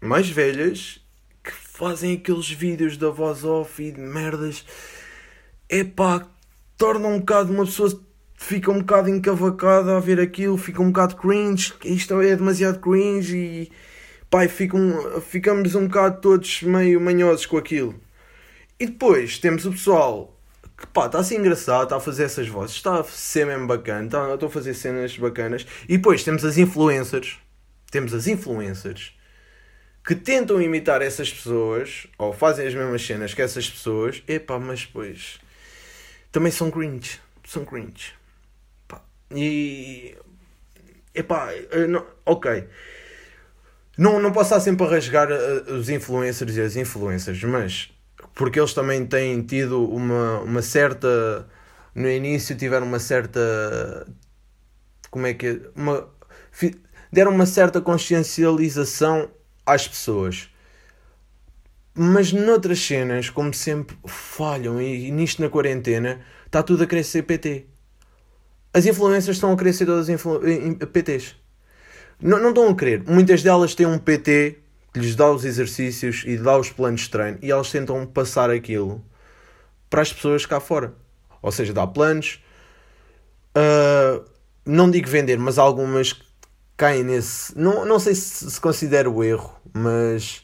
mais 0.00 0.28
velhas 0.28 1.00
que 1.42 1.52
fazem 1.52 2.14
aqueles 2.14 2.50
vídeos 2.50 2.96
da 2.96 3.10
voz 3.10 3.44
off 3.44 3.82
e 3.82 3.92
de 3.92 4.00
merdas. 4.00 4.64
Epá, 5.68 6.26
torna 6.76 7.08
um 7.08 7.18
bocado 7.18 7.52
uma 7.52 7.64
pessoa 7.64 8.00
fica 8.36 8.70
um 8.70 8.80
bocado 8.80 9.08
encavacada 9.08 9.96
a 9.96 10.00
ver 10.00 10.20
aquilo, 10.20 10.56
fica 10.58 10.82
um 10.82 10.88
bocado 10.88 11.16
cringe, 11.16 11.72
isto 11.84 12.20
é 12.20 12.36
demasiado 12.36 12.78
cringe 12.78 13.36
e 13.36 13.72
pai, 14.28 14.48
ficam, 14.48 15.20
ficamos 15.20 15.74
um 15.74 15.86
bocado 15.86 16.20
todos 16.20 16.62
meio 16.62 17.00
manhosos 17.00 17.46
com 17.46 17.56
aquilo. 17.56 17.94
E 18.78 18.86
depois 18.86 19.38
temos 19.38 19.64
o 19.64 19.70
pessoal 19.70 20.36
que 20.76 20.86
pá, 20.88 21.06
está 21.06 21.20
a 21.20 21.24
ser 21.24 21.36
engraçado, 21.36 21.84
está 21.84 21.96
a 21.96 22.00
fazer 22.00 22.24
essas 22.24 22.48
vozes, 22.48 22.76
está 22.76 23.00
a 23.00 23.04
ser 23.04 23.46
mesmo 23.46 23.66
bacana, 23.66 24.06
está, 24.06 24.34
está 24.34 24.46
a 24.46 24.50
fazer 24.50 24.74
cenas 24.74 25.16
bacanas. 25.16 25.66
E 25.88 25.96
depois 25.96 26.24
temos 26.24 26.44
as 26.44 26.58
influencers, 26.58 27.38
temos 27.90 28.12
as 28.12 28.26
influencers 28.26 29.16
que 30.04 30.14
tentam 30.14 30.60
imitar 30.60 31.00
essas 31.00 31.32
pessoas 31.32 32.06
ou 32.18 32.32
fazem 32.32 32.66
as 32.66 32.74
mesmas 32.74 33.06
cenas 33.06 33.32
que 33.32 33.40
essas 33.40 33.70
pessoas, 33.70 34.22
epá, 34.28 34.58
mas 34.58 34.80
depois 34.80 35.38
também 36.34 36.50
são 36.50 36.68
cringe. 36.68 37.20
São 37.46 37.64
cringe. 37.64 38.12
Pá. 38.88 39.00
E. 39.30 40.16
Epá, 41.14 41.50
não, 41.88 42.04
ok. 42.26 42.68
Não, 43.96 44.18
não 44.18 44.32
posso 44.32 44.48
estar 44.48 44.60
sempre 44.60 44.84
a 44.84 44.90
rasgar 44.90 45.30
eh, 45.30 45.72
os 45.72 45.88
influencers 45.88 46.56
e 46.56 46.60
as 46.60 46.74
influencers, 46.74 47.44
mas 47.44 47.92
porque 48.34 48.58
eles 48.58 48.74
também 48.74 49.06
têm 49.06 49.42
tido 49.42 49.88
uma, 49.88 50.40
uma 50.40 50.60
certa. 50.60 51.48
No 51.94 52.10
início 52.10 52.56
tiveram 52.56 52.84
uma 52.84 52.98
certa. 52.98 54.04
Como 55.12 55.28
é 55.28 55.34
que 55.34 55.46
é? 55.46 55.60
Uma, 55.76 56.08
deram 57.12 57.30
uma 57.30 57.46
certa 57.46 57.80
consciencialização 57.80 59.30
às 59.64 59.86
pessoas. 59.86 60.48
Mas 61.94 62.32
noutras 62.32 62.80
cenas, 62.80 63.30
como 63.30 63.54
sempre, 63.54 63.96
falham 64.04 64.82
e, 64.82 65.10
nisto 65.12 65.40
na 65.40 65.48
quarentena 65.48 66.20
está 66.44 66.62
tudo 66.62 66.82
a 66.82 66.86
crescer 66.86 67.22
PT. 67.22 67.66
As 68.72 68.84
influências 68.84 69.36
estão 69.36 69.52
a 69.52 69.56
crescer 69.56 69.86
todas 69.86 70.08
influ... 70.08 70.40
PTs. 70.92 71.36
Não, 72.20 72.40
não 72.40 72.48
estão 72.48 72.68
a 72.68 72.74
querer. 72.74 73.04
Muitas 73.06 73.42
delas 73.42 73.74
têm 73.74 73.86
um 73.86 73.98
PT 73.98 74.58
que 74.92 75.00
lhes 75.00 75.14
dá 75.14 75.30
os 75.30 75.44
exercícios 75.44 76.24
e 76.26 76.36
dá 76.36 76.56
os 76.56 76.70
planos 76.70 77.02
de 77.02 77.10
treino 77.10 77.38
e 77.42 77.50
elas 77.50 77.70
tentam 77.70 78.06
passar 78.06 78.50
aquilo 78.50 79.04
para 79.90 80.02
as 80.02 80.12
pessoas 80.12 80.46
cá 80.46 80.60
fora. 80.60 80.94
Ou 81.42 81.52
seja, 81.52 81.72
dá 81.72 81.86
planos. 81.86 82.42
Uh, 83.56 84.24
não 84.64 84.90
digo 84.90 85.08
vender, 85.08 85.38
mas 85.38 85.58
algumas 85.58 86.20
caem 86.76 87.04
nesse. 87.04 87.56
Não, 87.58 87.84
não 87.84 87.98
sei 87.98 88.14
se 88.14 88.50
se 88.50 88.60
considera 88.60 89.10
o 89.10 89.22
erro, 89.22 89.52
mas 89.72 90.43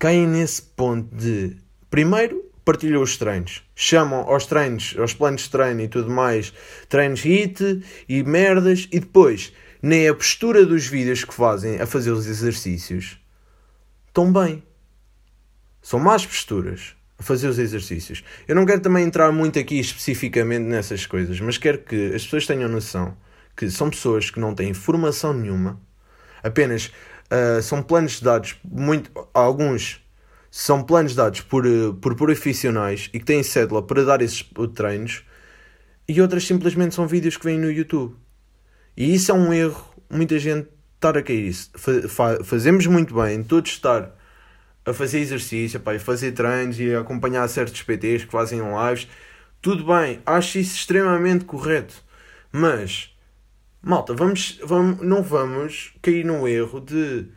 caem 0.00 0.26
nesse 0.26 0.62
ponto 0.62 1.14
de 1.14 1.58
primeiro 1.90 2.50
partilham 2.64 3.02
os 3.02 3.18
treinos. 3.18 3.62
Chamam 3.74 4.20
aos 4.20 4.46
treinos, 4.46 4.96
aos 4.98 5.12
planos 5.12 5.42
de 5.42 5.50
treino 5.50 5.82
e 5.82 5.88
tudo 5.88 6.10
mais, 6.10 6.54
treinos 6.88 7.20
HIT 7.20 7.84
e 8.08 8.22
merdas, 8.22 8.88
e 8.90 8.98
depois, 8.98 9.52
nem 9.82 10.08
a 10.08 10.14
postura 10.14 10.64
dos 10.64 10.86
vídeos 10.86 11.24
que 11.24 11.34
fazem 11.34 11.80
a 11.80 11.86
fazer 11.86 12.12
os 12.12 12.26
exercícios 12.26 13.20
estão 14.08 14.32
bem. 14.32 14.62
São 15.82 16.00
más 16.00 16.24
posturas 16.24 16.96
a 17.18 17.22
fazer 17.22 17.48
os 17.48 17.58
exercícios. 17.58 18.24
Eu 18.48 18.54
não 18.54 18.64
quero 18.64 18.80
também 18.80 19.04
entrar 19.04 19.30
muito 19.32 19.58
aqui 19.58 19.78
especificamente 19.78 20.64
nessas 20.64 21.04
coisas, 21.04 21.38
mas 21.40 21.58
quero 21.58 21.78
que 21.78 22.14
as 22.14 22.24
pessoas 22.24 22.46
tenham 22.46 22.70
noção 22.70 23.16
que 23.54 23.68
são 23.68 23.90
pessoas 23.90 24.30
que 24.30 24.40
não 24.40 24.54
têm 24.54 24.72
formação 24.72 25.34
nenhuma, 25.34 25.78
apenas 26.42 26.90
uh, 27.30 27.62
são 27.62 27.82
planos 27.82 28.20
dados, 28.20 28.56
muito, 28.64 29.10
alguns 29.32 30.00
são 30.50 30.82
planos 30.82 31.14
dados 31.14 31.40
por, 31.40 31.66
uh, 31.66 31.94
por 31.94 32.16
profissionais 32.16 33.08
e 33.12 33.18
que 33.18 33.24
têm 33.24 33.42
cédula 33.42 33.82
para 33.82 34.04
dar 34.04 34.20
esses 34.22 34.44
treinos, 34.74 35.24
e 36.08 36.20
outras 36.20 36.44
simplesmente 36.44 36.94
são 36.94 37.06
vídeos 37.06 37.36
que 37.36 37.44
vêm 37.44 37.58
no 37.58 37.70
YouTube. 37.70 38.16
E 38.96 39.14
isso 39.14 39.30
é 39.30 39.34
um 39.34 39.52
erro, 39.52 39.94
muita 40.10 40.38
gente 40.38 40.68
estar 40.96 41.16
a 41.16 41.22
cair 41.22 41.48
isso. 41.48 41.70
Fa 42.08 42.42
fazemos 42.44 42.86
muito 42.86 43.14
bem, 43.14 43.42
todos 43.42 43.70
estar 43.70 44.14
a 44.84 44.92
fazer 44.92 45.18
exercício, 45.20 45.78
pá, 45.80 45.94
a 45.94 46.00
fazer 46.00 46.32
treinos 46.32 46.78
e 46.80 46.94
acompanhar 46.94 47.46
certos 47.48 47.82
PTs 47.82 48.24
que 48.24 48.32
fazem 48.32 48.60
lives, 48.60 49.08
tudo 49.62 49.84
bem, 49.84 50.20
acho 50.24 50.58
isso 50.58 50.76
extremamente 50.76 51.44
correto. 51.44 51.94
Mas, 52.52 53.14
malta, 53.82 54.14
vamos, 54.14 54.60
vamos, 54.64 55.00
não 55.00 55.22
vamos 55.22 55.94
cair 56.02 56.24
no 56.24 56.46
erro 56.46 56.80
de 56.80 57.28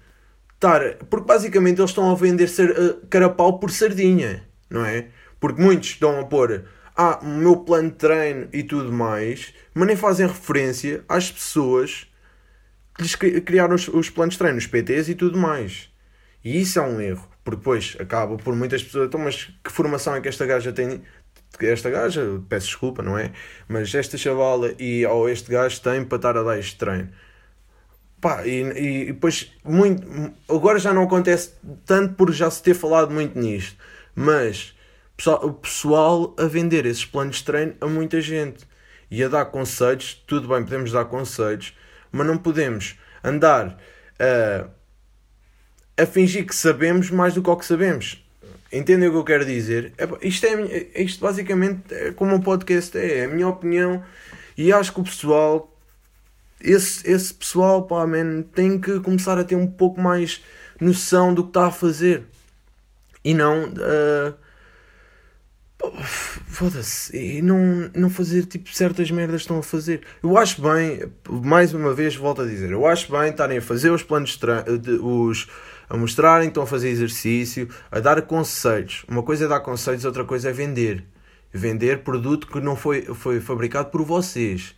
estar. 0.53 0.95
Porque 1.09 1.25
basicamente 1.25 1.79
eles 1.79 1.91
estão 1.91 2.11
a 2.11 2.15
vender 2.15 2.47
ser, 2.47 2.71
uh, 2.71 3.07
carapau 3.07 3.59
por 3.59 3.71
sardinha, 3.71 4.47
não 4.69 4.85
é? 4.85 5.07
Porque 5.39 5.61
muitos 5.61 5.89
estão 5.89 6.19
a 6.19 6.25
pôr 6.25 6.65
ah, 6.95 7.19
o 7.21 7.27
meu 7.27 7.57
plano 7.57 7.89
de 7.89 7.97
treino 7.97 8.47
e 8.53 8.63
tudo 8.63 8.91
mais, 8.91 9.53
mas 9.73 9.87
nem 9.87 9.95
fazem 9.95 10.27
referência 10.27 11.03
às 11.09 11.31
pessoas 11.31 12.07
que 12.95 13.01
lhes 13.01 13.15
criaram 13.15 13.75
os, 13.75 13.87
os 13.87 14.09
planos 14.09 14.35
de 14.35 14.39
treino, 14.39 14.57
os 14.57 14.67
PTs 14.67 15.09
e 15.09 15.15
tudo 15.15 15.37
mais. 15.37 15.89
E 16.43 16.61
isso 16.61 16.77
é 16.79 16.81
um 16.81 16.99
erro, 17.01 17.27
porque 17.43 17.57
depois 17.57 17.97
acaba 17.99 18.37
por 18.37 18.55
muitas 18.55 18.83
pessoas, 18.83 19.07
então, 19.07 19.19
mas 19.19 19.45
que 19.63 19.71
formação 19.71 20.15
é 20.15 20.21
que 20.21 20.27
esta 20.27 20.45
gaja 20.45 20.71
tem? 20.71 21.01
Esta 21.59 21.89
gaja, 21.89 22.21
peço 22.49 22.67
desculpa, 22.67 23.03
não 23.03 23.17
é? 23.17 23.31
Mas 23.67 23.93
esta 23.93 24.17
chavala 24.17 24.73
e 24.79 25.05
ou 25.05 25.29
este 25.29 25.51
gajo 25.51 25.79
tem 25.81 26.03
para 26.03 26.15
estar 26.17 26.37
a 26.37 26.43
dar 26.43 26.59
este 26.59 26.77
treino. 26.77 27.09
Pá, 28.19 28.45
e, 28.45 28.61
e 28.61 29.05
depois, 29.07 29.51
muito, 29.63 30.07
agora 30.49 30.79
já 30.79 30.93
não 30.93 31.03
acontece 31.03 31.53
tanto 31.85 32.15
por 32.15 32.31
já 32.31 32.49
se 32.49 32.63
ter 32.63 32.73
falado 32.73 33.11
muito 33.11 33.37
nisto, 33.37 33.77
mas 34.15 34.73
o 35.43 35.53
pessoal 35.53 36.35
a 36.39 36.45
vender 36.45 36.85
esses 36.85 37.05
planos 37.05 37.37
de 37.37 37.43
treino 37.43 37.75
a 37.81 37.87
muita 37.87 38.19
gente 38.21 38.65
e 39.11 39.23
a 39.23 39.27
dar 39.27 39.45
conselhos, 39.45 40.15
tudo 40.25 40.47
bem, 40.47 40.63
podemos 40.63 40.91
dar 40.91 41.05
conselhos, 41.05 41.77
mas 42.11 42.25
não 42.25 42.37
podemos 42.37 42.97
andar 43.23 43.77
a 44.19 44.69
a 45.97 46.05
fingir 46.05 46.45
que 46.45 46.55
sabemos 46.55 47.09
mais 47.09 47.33
do 47.33 47.41
que 47.43 47.49
o 47.49 47.55
que 47.55 47.65
sabemos. 47.65 48.22
Entendem 48.73 49.07
o 49.07 49.11
que 49.11 49.17
eu 49.19 49.23
quero 49.23 49.45
dizer? 49.45 49.93
É, 49.99 50.27
isto, 50.27 50.47
é, 50.47 51.01
isto 51.03 51.21
basicamente 51.21 51.93
é 51.93 52.11
como 52.11 52.33
um 52.33 52.41
podcast 52.41 52.97
é, 52.97 53.19
é 53.19 53.25
a 53.25 53.27
minha 53.27 53.47
opinião 53.47 54.03
e 54.57 54.73
acho 54.73 54.91
que 54.91 54.99
o 54.99 55.03
pessoal, 55.03 55.71
esse, 56.59 57.07
esse 57.09 57.31
pessoal, 57.31 57.83
pá, 57.83 58.07
man, 58.07 58.41
tem 58.41 58.79
que 58.79 58.99
começar 58.99 59.37
a 59.37 59.43
ter 59.43 59.55
um 59.55 59.67
pouco 59.67 60.01
mais 60.01 60.43
noção 60.81 61.35
do 61.35 61.43
que 61.43 61.49
está 61.51 61.67
a 61.67 61.71
fazer 61.71 62.23
e 63.23 63.33
não. 63.35 63.69
Uh, 63.69 64.33
Foda-se, 66.47 67.15
e 67.17 67.41
não, 67.41 67.91
não 67.93 68.09
fazer 68.09 68.45
tipo 68.45 68.73
certas 68.73 69.11
merdas 69.11 69.41
estão 69.41 69.59
a 69.59 69.63
fazer. 69.63 70.01
Eu 70.23 70.37
acho 70.37 70.61
bem, 70.61 71.11
mais 71.29 71.73
uma 71.73 71.93
vez 71.93 72.15
volto 72.15 72.41
a 72.41 72.45
dizer, 72.45 72.71
eu 72.71 72.87
acho 72.87 73.11
bem 73.11 73.29
estarem 73.29 73.57
a 73.57 73.61
fazer 73.61 73.91
os 73.91 74.01
planos 74.01 74.39
de, 74.81 74.91
os 74.91 75.49
a 75.93 75.97
mostrarem 75.97 76.47
que 76.47 76.51
estão 76.53 76.63
a 76.63 76.67
fazer 76.67 76.89
exercício, 76.89 77.69
a 77.91 77.99
dar 77.99 78.19
conselhos. 78.23 79.05
Uma 79.07 79.21
coisa 79.21 79.45
é 79.45 79.47
dar 79.47 79.59
conselhos, 79.59 80.03
outra 80.05 80.25
coisa 80.25 80.49
é 80.49 80.51
vender. 80.51 81.05
Vender 81.53 82.03
produto 82.03 82.47
que 82.47 82.59
não 82.59 82.75
foi, 82.75 83.03
foi 83.03 83.39
fabricado 83.39 83.91
por 83.91 84.03
vocês. 84.03 84.73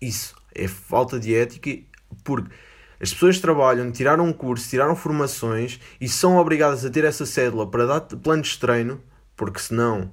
Isso 0.00 0.34
é 0.54 0.66
falta 0.66 1.20
de 1.20 1.34
ética 1.34 1.78
porque 2.24 2.50
as 2.98 3.12
pessoas 3.12 3.38
trabalham, 3.38 3.92
tiraram 3.92 4.24
um 4.24 4.32
curso, 4.32 4.70
tiraram 4.70 4.96
formações 4.96 5.78
e 6.00 6.08
são 6.08 6.38
obrigadas 6.38 6.86
a 6.86 6.90
ter 6.90 7.04
essa 7.04 7.26
cédula 7.26 7.70
para 7.70 7.84
dar 7.84 8.00
planos 8.00 8.48
de 8.48 8.58
treino, 8.58 8.98
porque 9.36 9.60
senão 9.60 10.10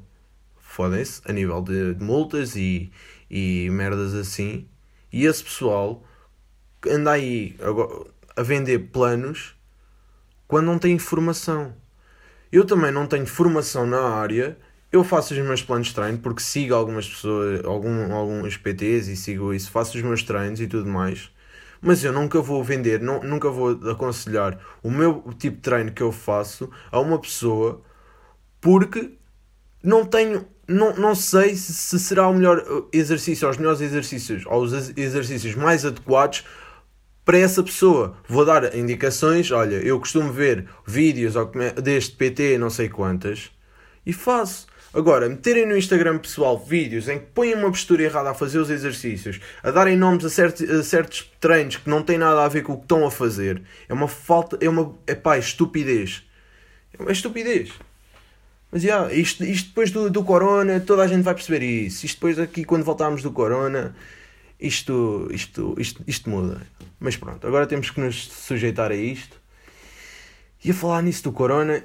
fodem-se 0.57 1.21
a 1.23 1.31
nível 1.31 1.61
de, 1.61 1.93
de 1.93 2.03
multas 2.03 2.57
e, 2.57 2.91
e 3.31 3.69
merdas 3.69 4.13
assim. 4.13 4.67
E 5.09 5.25
esse 5.25 5.41
pessoal 5.41 6.03
anda 6.85 7.13
aí 7.13 7.55
a 8.35 8.43
vender 8.43 8.89
planos 8.91 9.55
quando 10.47 10.65
não 10.65 10.77
tem 10.77 10.97
formação. 10.97 11.73
Eu 12.51 12.65
também 12.65 12.91
não 12.91 13.07
tenho 13.07 13.25
formação 13.25 13.85
na 13.85 14.01
área, 14.01 14.57
eu 14.91 15.03
faço 15.03 15.33
os 15.33 15.39
meus 15.39 15.63
planos 15.63 15.87
de 15.87 15.95
treino 15.95 16.19
porque 16.19 16.41
sigo 16.41 16.75
algumas 16.75 17.09
pessoas, 17.09 17.65
algum, 17.65 18.13
alguns 18.13 18.57
PTs 18.57 19.07
e 19.07 19.15
sigo 19.15 19.51
isso, 19.51 19.71
faço 19.71 19.97
os 19.97 20.03
meus 20.03 20.21
treinos 20.21 20.61
e 20.61 20.67
tudo 20.67 20.87
mais. 20.87 21.31
Mas 21.81 22.03
eu 22.03 22.13
nunca 22.13 22.39
vou 22.39 22.63
vender, 22.63 23.01
não, 23.01 23.21
nunca 23.23 23.49
vou 23.49 23.71
aconselhar 23.89 24.59
o 24.83 24.91
meu 24.91 25.23
tipo 25.37 25.55
de 25.57 25.63
treino 25.63 25.91
que 25.91 26.03
eu 26.03 26.11
faço 26.11 26.69
a 26.91 26.99
uma 26.99 27.19
pessoa 27.19 27.81
porque 28.61 29.17
não 29.83 30.05
tenho, 30.05 30.45
não, 30.67 30.95
não 30.95 31.15
sei 31.15 31.55
se, 31.55 31.73
se 31.73 31.99
será 31.99 32.27
o 32.27 32.33
melhor 32.33 32.63
exercício, 32.93 33.49
os 33.49 33.57
melhores 33.57 33.81
exercícios, 33.81 34.45
ou 34.45 34.61
os 34.61 34.95
exercícios 34.95 35.55
mais 35.55 35.83
adequados 35.85 36.45
para 37.25 37.37
essa 37.37 37.63
pessoa. 37.63 38.17
Vou 38.27 38.45
dar 38.45 38.75
indicações, 38.75 39.51
olha, 39.51 39.75
eu 39.75 39.99
costumo 39.99 40.31
ver 40.31 40.67
vídeos 40.85 41.33
deste 41.81 42.15
PT 42.15 42.57
não 42.57 42.69
sei 42.69 42.89
quantas 42.89 43.51
e 44.05 44.13
faço. 44.13 44.67
Agora, 44.93 45.27
meterem 45.27 45.65
no 45.65 45.75
Instagram 45.75 46.19
pessoal 46.19 46.57
vídeos 46.57 47.09
em 47.09 47.17
que 47.17 47.25
põem 47.33 47.55
uma 47.55 47.71
postura 47.71 48.03
errada 48.03 48.29
a 48.29 48.33
fazer 48.35 48.59
os 48.59 48.69
exercícios, 48.69 49.39
a 49.63 49.71
darem 49.71 49.97
nomes 49.97 50.23
a 50.23 50.29
certos, 50.29 50.69
a 50.69 50.83
certos 50.83 51.31
treinos 51.39 51.77
que 51.77 51.89
não 51.89 52.03
têm 52.03 52.19
nada 52.19 52.45
a 52.45 52.47
ver 52.47 52.61
com 52.61 52.73
o 52.73 52.77
que 52.77 52.83
estão 52.83 53.03
a 53.03 53.09
fazer, 53.09 53.63
é 53.89 53.93
uma 53.93 54.07
falta, 54.07 54.55
é 54.61 54.69
uma, 54.69 54.93
é 55.07 55.15
pá, 55.15 55.35
estupidez. 55.35 56.23
É 56.99 57.11
estupidez. 57.11 57.71
Mas 58.71 58.83
yeah, 58.83 59.11
isto, 59.11 59.43
isto 59.43 59.69
depois 59.69 59.89
do, 59.89 60.11
do 60.11 60.23
Corona, 60.23 60.79
toda 60.79 61.01
a 61.01 61.07
gente 61.07 61.23
vai 61.23 61.33
perceber 61.33 61.63
isso. 61.63 62.05
Isto 62.05 62.17
depois 62.17 62.37
aqui, 62.37 62.63
quando 62.63 62.83
voltarmos 62.83 63.23
do 63.23 63.31
Corona, 63.31 63.95
isto, 64.59 65.27
isto, 65.31 65.75
isto, 65.79 66.03
isto 66.05 66.29
muda. 66.29 66.61
Mas 67.03 67.17
pronto, 67.17 67.45
agora 67.45 67.67
temos 67.67 67.89
que 67.89 67.99
nos 67.99 68.29
sujeitar 68.29 68.89
a 68.89 68.95
isto. 68.95 69.37
E 70.63 70.71
a 70.71 70.73
falar 70.73 71.01
nisso 71.01 71.23
do 71.23 71.33
Corona, 71.33 71.83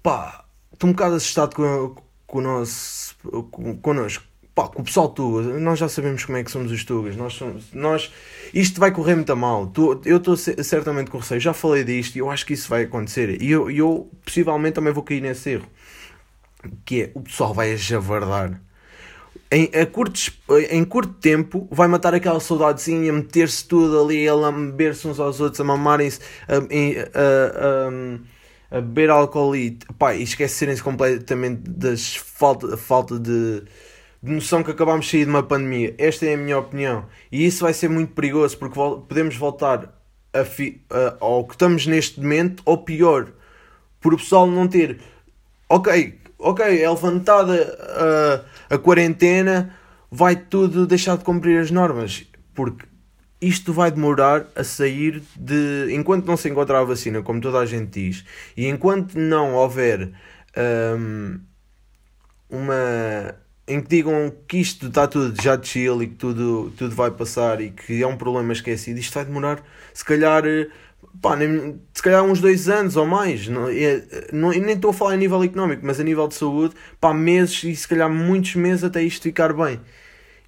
pá, 0.00 0.44
estou 0.72 0.88
um 0.88 0.92
bocado 0.92 1.16
assustado 1.16 1.56
com, 1.56 1.96
com 2.24 2.38
o 2.38 2.40
nosso. 2.40 3.16
Com, 3.50 3.76
connosco. 3.78 4.22
Pá, 4.54 4.68
com 4.68 4.82
o 4.82 4.84
pessoal 4.84 5.08
tu, 5.08 5.42
nós 5.58 5.80
já 5.80 5.88
sabemos 5.88 6.24
como 6.24 6.38
é 6.38 6.44
que 6.44 6.52
somos 6.52 6.70
os 6.70 6.84
tugas. 6.84 7.16
Nós 7.16 7.32
somos. 7.32 7.72
Nós, 7.72 8.12
isto 8.54 8.78
vai 8.78 8.92
correr 8.92 9.16
muito 9.16 9.36
mal. 9.36 9.66
Tu, 9.66 10.00
eu 10.04 10.18
estou 10.18 10.36
certamente 10.36 11.10
com 11.10 11.18
receio. 11.18 11.40
Já 11.40 11.52
falei 11.52 11.82
disto 11.82 12.14
e 12.14 12.20
eu 12.20 12.30
acho 12.30 12.46
que 12.46 12.52
isso 12.52 12.68
vai 12.68 12.84
acontecer. 12.84 13.42
E 13.42 13.50
eu, 13.50 13.68
eu 13.68 14.08
possivelmente 14.24 14.74
também 14.74 14.92
vou 14.92 15.02
cair 15.02 15.20
nesse 15.20 15.50
erro. 15.50 15.66
Que 16.84 17.02
é 17.02 17.10
o 17.12 17.22
pessoal 17.22 17.52
vai 17.52 17.72
a 17.72 17.76
javardar 17.76 18.60
em, 19.50 19.70
a 19.80 19.86
curto, 19.86 20.32
em 20.70 20.84
curto 20.84 21.12
tempo 21.14 21.68
vai 21.70 21.86
matar 21.86 22.14
aquela 22.14 22.40
saudadezinha, 22.40 23.12
meter-se 23.12 23.66
tudo 23.66 24.02
ali, 24.02 24.26
a 24.26 24.34
lamber-se 24.34 25.06
uns 25.06 25.20
aos 25.20 25.40
outros, 25.40 25.60
a 25.60 25.64
mamarem-se, 25.64 26.20
a, 26.48 26.56
a, 26.56 28.74
a, 28.74 28.78
a, 28.78 28.80
beber 28.80 29.10
álcool 29.10 29.54
e, 29.54 29.78
pá, 29.98 30.14
e 30.14 30.22
esquecerem-se 30.22 30.82
completamente 30.82 31.70
das 31.70 32.16
falta, 32.16 32.76
falta 32.76 33.18
de, 33.18 33.62
de 34.22 34.32
noção 34.32 34.62
que 34.62 34.70
acabámos 34.70 35.06
de 35.06 35.12
sair 35.12 35.24
de 35.24 35.30
uma 35.30 35.42
pandemia. 35.42 35.94
Esta 35.98 36.26
é 36.26 36.34
a 36.34 36.38
minha 36.38 36.58
opinião. 36.58 37.06
E 37.30 37.46
isso 37.46 37.62
vai 37.62 37.72
ser 37.72 37.88
muito 37.88 38.12
perigoso 38.12 38.58
porque 38.58 38.74
podemos 38.74 39.36
voltar 39.36 39.94
a 40.32 40.44
fi, 40.44 40.82
a, 40.90 41.16
ao 41.20 41.44
que 41.44 41.54
estamos 41.54 41.86
neste 41.86 42.20
momento, 42.20 42.62
ou 42.66 42.78
pior, 42.78 43.28
por 44.00 44.14
o 44.14 44.16
pessoal 44.16 44.46
não 44.46 44.66
ter. 44.66 44.98
Ok, 45.68 46.18
ok, 46.38 46.82
é 46.82 46.90
levantada 46.90 47.76
a, 47.80 48.53
a 48.74 48.78
quarentena, 48.78 49.74
vai 50.10 50.36
tudo 50.36 50.86
deixar 50.86 51.16
de 51.16 51.24
cumprir 51.24 51.60
as 51.60 51.70
normas, 51.70 52.26
porque 52.54 52.86
isto 53.40 53.72
vai 53.72 53.90
demorar 53.90 54.46
a 54.56 54.64
sair 54.64 55.22
de. 55.36 55.88
Enquanto 55.92 56.26
não 56.26 56.36
se 56.36 56.48
encontrar 56.48 56.80
a 56.80 56.84
vacina, 56.84 57.22
como 57.22 57.40
toda 57.40 57.58
a 57.58 57.66
gente 57.66 58.00
diz, 58.00 58.24
e 58.56 58.66
enquanto 58.66 59.18
não 59.18 59.54
houver 59.54 60.10
um, 60.98 61.40
uma. 62.48 63.34
em 63.68 63.80
que 63.80 63.88
digam 63.88 64.32
que 64.48 64.58
isto 64.58 64.86
está 64.86 65.06
tudo 65.06 65.40
já 65.42 65.56
de 65.56 65.68
chill 65.68 66.02
e 66.02 66.06
que 66.08 66.14
tudo, 66.14 66.72
tudo 66.76 66.94
vai 66.94 67.10
passar 67.10 67.60
e 67.60 67.70
que 67.70 68.02
é 68.02 68.06
um 68.06 68.16
problema 68.16 68.52
esquecido, 68.52 68.98
isto 68.98 69.12
vai 69.14 69.24
demorar, 69.24 69.62
se 69.92 70.04
calhar, 70.04 70.42
pá, 71.20 71.36
nem, 71.36 71.80
se 71.92 72.02
calhar 72.02 72.22
uns 72.22 72.40
dois 72.40 72.68
anos 72.68 72.96
ou 72.96 73.06
mais. 73.06 73.48
Não, 73.48 73.68
é, 73.68 74.02
não, 74.32 74.50
nem 74.50 74.74
estou 74.74 74.90
a 74.90 74.94
falar 74.94 75.12
a 75.12 75.16
nível 75.16 75.42
económico, 75.42 75.82
mas 75.84 76.00
a 76.00 76.04
nível 76.04 76.28
de 76.28 76.34
saúde, 76.34 76.74
pá, 77.00 77.12
meses 77.14 77.64
e 77.64 77.74
se 77.74 77.88
calhar 77.88 78.10
muitos 78.10 78.54
meses 78.54 78.84
até 78.84 79.02
isto 79.02 79.22
ficar 79.22 79.52
bem. 79.52 79.80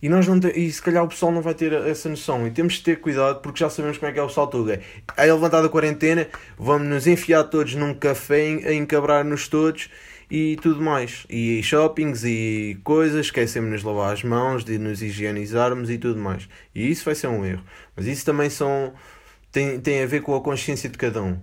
E, 0.02 0.08
nós 0.08 0.26
não 0.28 0.38
te, 0.38 0.48
e 0.48 0.70
se 0.70 0.82
calhar 0.82 1.02
o 1.02 1.08
pessoal 1.08 1.32
não 1.32 1.40
vai 1.40 1.54
ter 1.54 1.72
essa 1.72 2.08
noção. 2.08 2.46
E 2.46 2.50
temos 2.50 2.74
de 2.74 2.82
ter 2.82 3.00
cuidado 3.00 3.40
porque 3.40 3.60
já 3.60 3.70
sabemos 3.70 3.98
como 3.98 4.10
é 4.10 4.12
que 4.12 4.18
é 4.18 4.22
o 4.22 4.26
pessoal 4.26 4.46
todo. 4.46 4.70
É 4.70 4.80
levantada 5.16 5.66
a 5.66 5.70
quarentena, 5.70 6.28
vamos 6.58 6.86
nos 6.86 7.06
enfiar 7.06 7.44
todos 7.44 7.74
num 7.74 7.94
café, 7.94 8.60
a 8.66 8.72
encabrar-nos 8.74 9.48
todos 9.48 9.88
e 10.30 10.56
tudo 10.60 10.82
mais. 10.82 11.26
E 11.30 11.62
shoppings 11.62 12.24
e 12.24 12.78
coisas, 12.84 13.26
esquecemos 13.26 13.80
de 13.80 13.86
lavar 13.86 14.12
as 14.12 14.22
mãos, 14.22 14.64
de 14.64 14.78
nos 14.78 15.02
higienizarmos 15.02 15.88
e 15.90 15.98
tudo 15.98 16.20
mais. 16.20 16.48
E 16.74 16.90
isso 16.90 17.04
vai 17.04 17.14
ser 17.14 17.28
um 17.28 17.44
erro. 17.44 17.62
Mas 17.96 18.06
isso 18.06 18.24
também 18.24 18.50
são, 18.50 18.92
tem, 19.56 19.80
tem 19.80 20.02
a 20.02 20.06
ver 20.06 20.20
com 20.20 20.36
a 20.36 20.40
consciência 20.42 20.86
de 20.86 20.98
cada 20.98 21.22
um. 21.22 21.40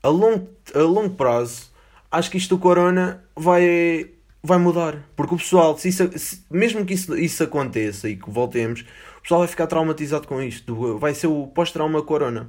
A 0.00 0.08
longo, 0.08 0.48
a 0.72 0.78
longo 0.82 1.16
prazo, 1.16 1.72
acho 2.08 2.30
que 2.30 2.38
isto 2.38 2.54
do 2.56 2.62
corona 2.62 3.24
vai, 3.34 4.12
vai 4.40 4.56
mudar. 4.56 5.04
Porque 5.16 5.34
o 5.34 5.36
pessoal, 5.36 5.76
se 5.76 5.88
isso, 5.88 6.16
se, 6.16 6.44
mesmo 6.48 6.86
que 6.86 6.94
isso, 6.94 7.18
isso 7.18 7.42
aconteça 7.42 8.08
e 8.08 8.16
que 8.16 8.30
voltemos, 8.30 8.82
o 9.18 9.22
pessoal 9.22 9.40
vai 9.40 9.48
ficar 9.48 9.66
traumatizado 9.66 10.28
com 10.28 10.40
isto. 10.40 10.96
Vai 10.98 11.12
ser 11.12 11.26
o 11.26 11.48
pós-trauma 11.48 12.00
corona. 12.04 12.48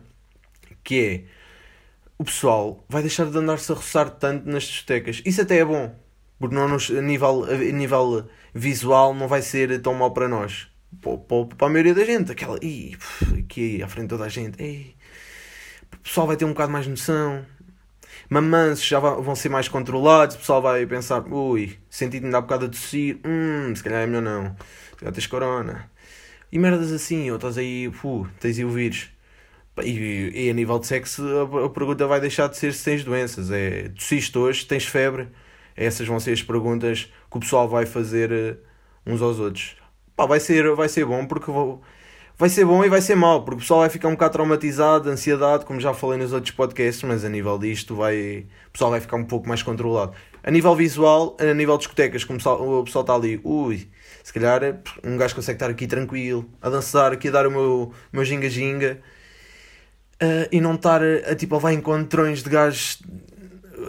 Que 0.84 1.00
é 1.03 1.24
o 2.20 2.24
pessoal 2.24 2.86
vai 2.88 3.01
deixar 3.01 3.25
de 3.25 3.36
andar-se 3.36 3.72
a 3.72 3.75
roçar 3.75 4.08
tanto 4.12 4.48
nas 4.48 4.63
discotecas. 4.63 5.24
Isso 5.25 5.41
até 5.41 5.58
é 5.58 5.65
bom, 5.65 5.96
porque 6.39 6.53
não 6.53 6.67
nos, 6.67 6.91
a, 6.91 7.01
nível, 7.01 7.46
a 7.46 7.58
nível 7.58 8.29
visual 8.53 9.15
não 9.15 9.27
vai 9.27 9.41
ser 9.41 9.81
tão 9.81 9.96
mal 9.96 10.12
para 10.12 10.27
nós. 10.27 10.71
Para, 11.00 11.68
a 11.68 11.70
maioria 11.70 11.94
da 11.94 12.04
gente, 12.04 12.32
aquela. 12.32 12.58
Ih, 12.62 12.98
aqui 13.40 13.82
à 13.82 13.88
frente 13.88 14.04
de 14.04 14.10
toda 14.10 14.26
a 14.26 14.30
gente. 14.30 14.96
O 15.94 15.98
pessoal 16.00 16.28
vai 16.28 16.36
ter 16.36 16.46
um 16.46 16.50
bocado 16.50 16.72
mais 16.72 16.88
noção. 16.88 17.46
Mamãs 18.30 18.84
já 18.84 19.00
vão 19.00 19.36
ser 19.36 19.50
mais 19.50 19.68
controlados. 19.68 20.36
O 20.36 20.40
pessoal 20.40 20.62
vai 20.62 20.86
pensar: 20.86 21.26
ui, 21.32 21.78
senti-me 21.90 22.30
dar 22.32 22.40
um 22.40 22.42
bocado 22.44 22.66
a 22.66 22.70
tossir. 22.70 23.20
Hum, 23.26 23.74
se 23.76 23.84
calhar 23.84 24.02
é 24.02 24.06
melhor 24.06 24.22
não. 24.22 24.56
Se 24.92 24.98
calhar 24.98 25.14
tens 25.14 25.28
corona. 25.28 25.90
E 26.52 26.60
merdas 26.60 26.92
assim, 26.92 27.30
ou 27.30 27.38
estás 27.38 27.58
aí, 27.58 27.90
pu, 27.90 28.28
tens 28.40 28.58
aí 28.58 28.66
o 28.66 28.70
vírus. 28.70 29.10
E, 29.84 30.48
e, 30.48 30.50
a 30.50 30.54
nível 30.54 30.80
de 30.80 30.88
sexo, 30.88 31.24
a, 31.24 31.66
a, 31.66 31.70
pergunta 31.70 32.06
vai 32.06 32.20
deixar 32.20 32.48
de 32.48 32.58
ser 32.58 32.74
se 32.74 32.84
tens 32.84 33.04
doenças. 33.04 33.50
É 33.52 33.90
tossiste 33.90 34.38
hoje, 34.38 34.66
tens 34.66 34.86
febre. 34.86 35.30
Essas 35.76 36.08
vão 36.08 36.20
ser 36.20 36.34
as 36.34 36.44
perguntas 36.44 37.06
que 37.30 37.38
o 37.38 37.40
pessoal 37.40 37.70
vai 37.70 37.86
fazer 37.86 38.32
uh, 38.32 38.58
uns 39.06 39.22
aos 39.22 39.40
outros. 39.40 39.76
Pá, 40.22 40.28
vai 40.28 40.40
ser, 40.40 40.75
vai 40.75 40.88
ser 40.88 41.04
bom 41.04 41.25
porque 41.25 41.50
vou, 41.50 41.82
vai 42.38 42.48
ser 42.48 42.63
bom 42.63 42.86
e 42.86 42.90
vai 42.90 43.01
ser 43.01 43.16
mau, 43.16 43.42
porque 43.44 43.56
o 43.56 43.60
pessoal 43.60 43.80
vai 43.80 43.90
ficar 43.90 44.08
um 44.08 44.12
bocado 44.12 44.34
traumatizado, 44.34 45.10
ansiedade, 45.10 45.66
como 45.66 45.80
já 45.80 45.96
falei 45.96 46.20
nos 46.20 46.32
outros 46.32 46.54
podcasts, 46.54 47.01
mas 47.01 47.25
a 47.25 47.30
nível 47.30 47.58
disto 47.58 47.96
vai, 47.96 48.46
o 48.68 48.72
pessoal 48.72 48.92
vai 48.92 49.00
ficar 49.00 49.18
um 49.18 49.25
pouco 49.25 49.50
mais 49.50 49.63
controlado. 49.63 50.13
A 50.44 50.51
nível 50.51 50.75
visual, 50.75 51.36
a 51.40 51.56
nível 51.56 51.75
de 51.75 51.86
discotecas, 51.86 52.24
como 52.24 52.38
o 52.38 52.84
pessoal 52.84 53.01
está 53.01 53.16
ali, 53.16 53.42
ui, 53.44 53.90
se 54.24 54.32
calhar 54.32 54.62
um 55.04 55.18
gajo 55.18 55.34
consegue 55.34 55.56
estar 55.56 55.72
aqui 55.72 55.88
tranquilo, 55.88 56.48
a 56.62 56.70
dançar, 56.70 57.13
aqui 57.13 57.30
a 57.30 57.32
dar 57.32 57.48
o 57.48 57.51
meu, 57.51 57.92
meu 58.13 58.24
ginga-ginga 58.24 59.01
Uh, 60.24 60.46
e 60.51 60.62
não 60.62 60.75
estar 60.75 61.01
a, 61.01 61.32
a, 61.32 61.36
tipo, 61.36 61.56
a 61.56 61.58
levar 61.58 61.74
encontrões 61.74 62.44
de 62.44 62.50
gajos 62.51 63.01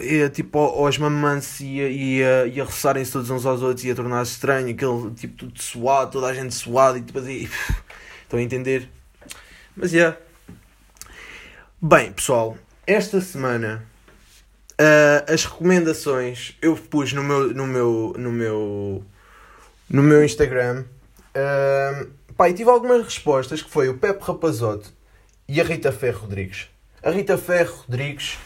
e, 0.01 0.29
tipo, 0.31 0.59
aos 0.59 0.99
mamãs 0.99 1.61
e, 1.61 1.81
e, 1.81 2.25
a, 2.25 2.47
e 2.47 2.61
a 2.61 2.65
roçarem-se 2.65 3.13
todos 3.13 3.31
uns 3.31 3.45
aos 3.45 3.63
outros 3.63 3.85
e 3.85 3.91
a 3.91 3.95
tornar-se 3.95 4.33
estranho, 4.33 4.71
aquele 4.71 5.11
tipo 5.15 5.37
tudo 5.37 5.61
suado, 5.61 6.13
toda 6.13 6.29
a 6.29 6.35
gente 6.35 6.55
suada 6.55 6.99
e 6.99 7.03
tipo 7.03 7.19
assim. 7.19 7.49
Estão 8.23 8.39
a 8.39 8.43
entender? 8.43 8.89
Mas 9.77 9.93
é. 9.93 9.99
Yeah. 9.99 10.19
Bem, 11.81 12.13
pessoal, 12.13 12.57
esta 12.87 13.21
semana 13.21 13.85
uh, 14.73 15.33
as 15.33 15.45
recomendações 15.45 16.57
eu 16.63 16.77
pus 16.77 17.13
no 17.13 17.23
meu 17.23 17.53
no 17.53 17.67
meu 17.67 18.15
no 18.17 18.33
meu 18.33 19.05
no 19.89 20.03
meu 20.03 20.25
Instagram. 20.25 20.85
Uh, 21.35 22.11
pá, 22.35 22.49
e 22.49 22.55
tive 22.55 22.71
algumas 22.71 23.05
respostas 23.05 23.63
que 23.63 23.71
foi 23.71 23.89
o 23.89 23.99
Pepe 23.99 24.23
Rapazote 24.23 24.93
e 25.49 25.61
a 25.61 25.65
Rita 25.65 25.93
Ferro 25.93 26.21
Rodrigues. 26.21 26.69
A 27.03 27.11
Rita 27.11 27.37
Ferro 27.37 27.75
Rodrigues, 27.87 28.39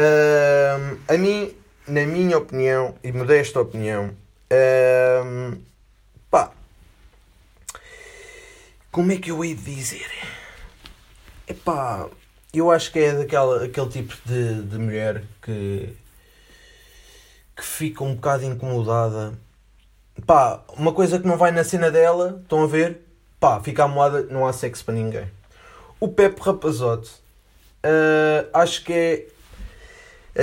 uh, 0.00 0.98
a 1.08 1.16
mim, 1.16 1.54
na 1.86 2.06
minha 2.06 2.38
opinião, 2.38 2.94
e 3.02 3.12
modesta 3.12 3.60
opinião, 3.60 4.10
uh, 4.50 5.58
pá, 6.30 6.52
como 8.90 9.12
é 9.12 9.16
que 9.16 9.30
eu 9.30 9.44
hei 9.44 9.54
de 9.54 9.74
dizer? 9.74 10.10
Epá, 11.46 12.08
eu 12.52 12.70
acho 12.70 12.90
que 12.90 12.98
é 12.98 13.12
daquela, 13.12 13.64
aquele 13.64 13.88
tipo 13.88 14.14
de, 14.24 14.62
de 14.62 14.78
mulher 14.78 15.22
que, 15.42 15.94
que 17.56 17.64
fica 17.64 18.02
um 18.02 18.14
bocado 18.14 18.44
incomodada. 18.44 19.34
Pá, 20.26 20.62
uma 20.76 20.92
coisa 20.92 21.18
que 21.18 21.26
não 21.26 21.36
vai 21.36 21.50
na 21.50 21.64
cena 21.64 21.90
dela, 21.90 22.40
estão 22.42 22.62
a 22.62 22.66
ver? 22.66 23.00
Pá, 23.38 23.60
fica 23.60 23.84
amoada, 23.84 24.22
não 24.24 24.46
há 24.46 24.52
sexo 24.52 24.84
para 24.84 24.94
ninguém. 24.94 25.30
O 25.98 26.08
Pepe 26.08 26.40
Rapazote, 26.40 27.10
uh, 27.84 28.48
acho 28.52 28.84
que 28.84 28.92
é 28.92 29.26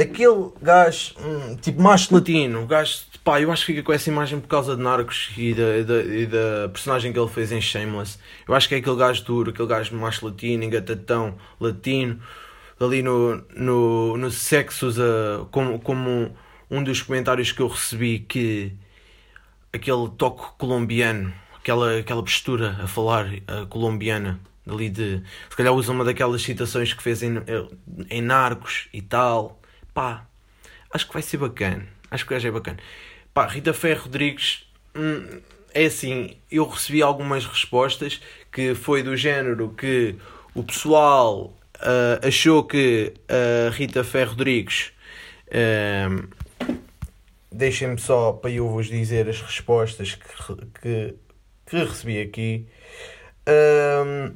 aquele 0.01 0.51
gajo, 0.61 1.15
hum, 1.19 1.55
tipo 1.57 1.81
macho 1.81 2.13
latino, 2.13 2.65
gajo, 2.65 3.01
pá, 3.23 3.41
eu 3.41 3.51
acho 3.51 3.65
que 3.65 3.73
fica 3.73 3.83
com 3.83 3.93
essa 3.93 4.09
imagem 4.09 4.39
por 4.39 4.47
causa 4.47 4.75
de 4.75 4.81
Narcos 4.81 5.31
e 5.37 5.53
da, 5.53 5.81
da, 5.83 6.03
e 6.03 6.25
da 6.25 6.69
personagem 6.69 7.11
que 7.11 7.19
ele 7.19 7.29
fez 7.29 7.51
em 7.51 7.61
Shameless. 7.61 8.19
Eu 8.47 8.53
acho 8.53 8.67
que 8.67 8.75
é 8.75 8.77
aquele 8.77 8.95
gajo 8.95 9.23
duro, 9.23 9.51
aquele 9.51 9.67
gajo 9.67 9.95
macho 9.95 10.25
latino, 10.25 10.63
engatatão, 10.63 11.35
latino, 11.59 12.19
ali 12.79 13.01
no, 13.01 13.43
no, 13.55 14.17
no 14.17 14.31
sexo, 14.31 14.87
usa 14.87 15.47
como, 15.51 15.79
como 15.79 16.35
um 16.69 16.83
dos 16.83 17.01
comentários 17.01 17.51
que 17.51 17.61
eu 17.61 17.67
recebi 17.67 18.19
que 18.19 18.73
aquele 19.73 20.09
toque 20.17 20.57
colombiano, 20.57 21.33
aquela, 21.57 21.99
aquela 21.99 22.21
postura 22.21 22.77
a 22.81 22.87
falar 22.87 23.25
uh, 23.27 23.65
colombiana 23.67 24.39
ali 24.67 24.89
de. 24.89 25.23
Se 25.49 25.55
calhar 25.55 25.73
usa 25.73 25.91
uma 25.91 26.03
daquelas 26.03 26.41
citações 26.41 26.93
que 26.93 27.01
fez 27.01 27.23
em, 27.23 27.35
em 28.09 28.21
Narcos 28.21 28.89
e 28.93 29.01
tal. 29.01 29.56
Pá, 29.97 30.27
acho 30.93 31.07
que 31.07 31.13
vai 31.13 31.23
ser 31.23 31.37
bacana. 31.37 31.87
Acho 32.11 32.23
que 32.23 32.31
o 32.31 32.35
gajo 32.35 32.47
é 32.47 32.51
bacana. 32.51 32.77
Pá, 33.33 33.47
Rita 33.47 33.73
Ferro 33.73 34.03
Rodrigues. 34.03 34.69
Hum, 34.95 35.41
é 35.73 35.85
assim, 35.85 36.37
eu 36.51 36.67
recebi 36.67 37.01
algumas 37.01 37.47
respostas 37.47 38.21
que 38.51 38.75
foi 38.75 39.01
do 39.01 39.17
género 39.17 39.73
que 39.75 40.15
o 40.53 40.61
pessoal 40.61 41.51
uh, 41.77 42.27
achou 42.27 42.63
que 42.63 43.11
a 43.27 43.71
Rita 43.71 44.03
Ferro 44.03 44.33
Rodrigues. 44.33 44.91
Uh, 45.47 46.29
Deixem-me 47.51 47.97
só 47.97 48.33
para 48.33 48.51
eu 48.51 48.69
vos 48.69 48.85
dizer 48.85 49.27
as 49.27 49.41
respostas 49.41 50.13
que, 50.13 50.79
que, 50.79 51.15
que 51.65 51.75
recebi 51.75 52.21
aqui. 52.21 52.67
Uh, 53.49 54.31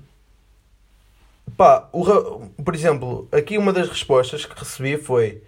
Pá, 1.55 1.87
o, 1.91 2.49
por 2.63 2.73
exemplo, 2.73 3.27
aqui 3.31 3.59
uma 3.59 3.71
das 3.71 3.87
respostas 3.87 4.43
que 4.43 4.59
recebi 4.59 4.97
foi. 4.97 5.43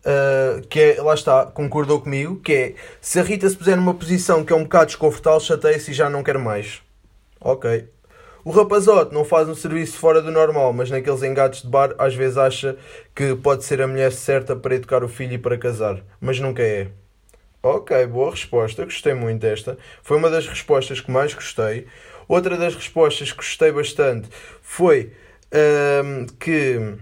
Uh, 0.00 0.66
que 0.68 0.80
é, 0.80 1.02
lá 1.02 1.12
está, 1.12 1.44
concordou 1.44 2.00
comigo, 2.00 2.36
que 2.36 2.52
é 2.54 2.74
se 3.02 3.20
a 3.20 3.22
Rita 3.22 3.48
se 3.48 3.56
puser 3.56 3.76
numa 3.76 3.92
posição 3.92 4.42
que 4.42 4.52
é 4.52 4.56
um 4.56 4.62
bocado 4.62 4.86
desconfortável, 4.86 5.40
chateia-se 5.40 5.90
e 5.90 5.94
já 5.94 6.08
não 6.08 6.22
quer 6.22 6.38
mais. 6.38 6.80
Ok. 7.38 7.86
O 8.42 8.50
rapazote 8.50 9.12
não 9.12 9.24
faz 9.24 9.46
um 9.48 9.54
serviço 9.54 9.98
fora 9.98 10.22
do 10.22 10.30
normal, 10.30 10.72
mas 10.72 10.90
naqueles 10.90 11.22
engates 11.22 11.60
de 11.60 11.68
bar 11.68 11.94
às 11.98 12.14
vezes 12.14 12.38
acha 12.38 12.76
que 13.14 13.34
pode 13.36 13.64
ser 13.64 13.82
a 13.82 13.86
mulher 13.86 14.12
certa 14.12 14.56
para 14.56 14.74
educar 14.74 15.04
o 15.04 15.08
filho 15.08 15.34
e 15.34 15.38
para 15.38 15.58
casar, 15.58 16.02
mas 16.18 16.40
nunca 16.40 16.62
é. 16.62 16.88
Ok, 17.62 18.06
boa 18.06 18.30
resposta, 18.30 18.84
gostei 18.84 19.12
muito 19.12 19.42
desta. 19.42 19.76
Foi 20.02 20.16
uma 20.16 20.30
das 20.30 20.46
respostas 20.46 21.02
que 21.02 21.10
mais 21.10 21.34
gostei. 21.34 21.86
Outra 22.26 22.56
das 22.56 22.74
respostas 22.74 23.32
que 23.32 23.36
gostei 23.36 23.70
bastante 23.70 24.30
foi 24.62 25.12
um, 26.02 26.24
que 26.38 26.94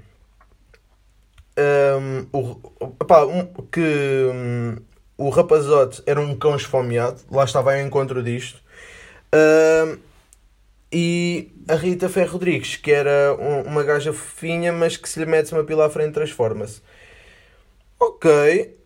um, 1.59 2.27
o, 2.33 2.61
opá, 2.81 3.25
um, 3.25 3.44
que 3.71 4.31
um, 4.33 4.77
o 5.16 5.29
rapazote 5.29 6.03
era 6.07 6.21
um 6.21 6.37
cão 6.37 6.57
esfomeado, 6.57 7.21
lá 7.31 7.44
estava 7.44 7.75
ao 7.75 7.81
encontro 7.81 8.23
disto. 8.23 8.62
e 10.92 11.51
a 11.68 11.75
Rita 11.75 12.09
Ferro 12.09 12.33
Rodrigues, 12.33 12.77
que 12.77 12.92
era 12.92 13.35
uma 13.66 13.83
gaja 13.83 14.12
fofinha, 14.12 14.73
mas 14.73 14.97
que 14.97 15.09
se 15.09 15.18
lhe 15.18 15.27
mete 15.27 15.53
uma 15.53 15.64
pila 15.64 15.87
à 15.87 15.90
frente 15.90 16.14
transforma-se. 16.14 16.81
Ok. 17.99 18.77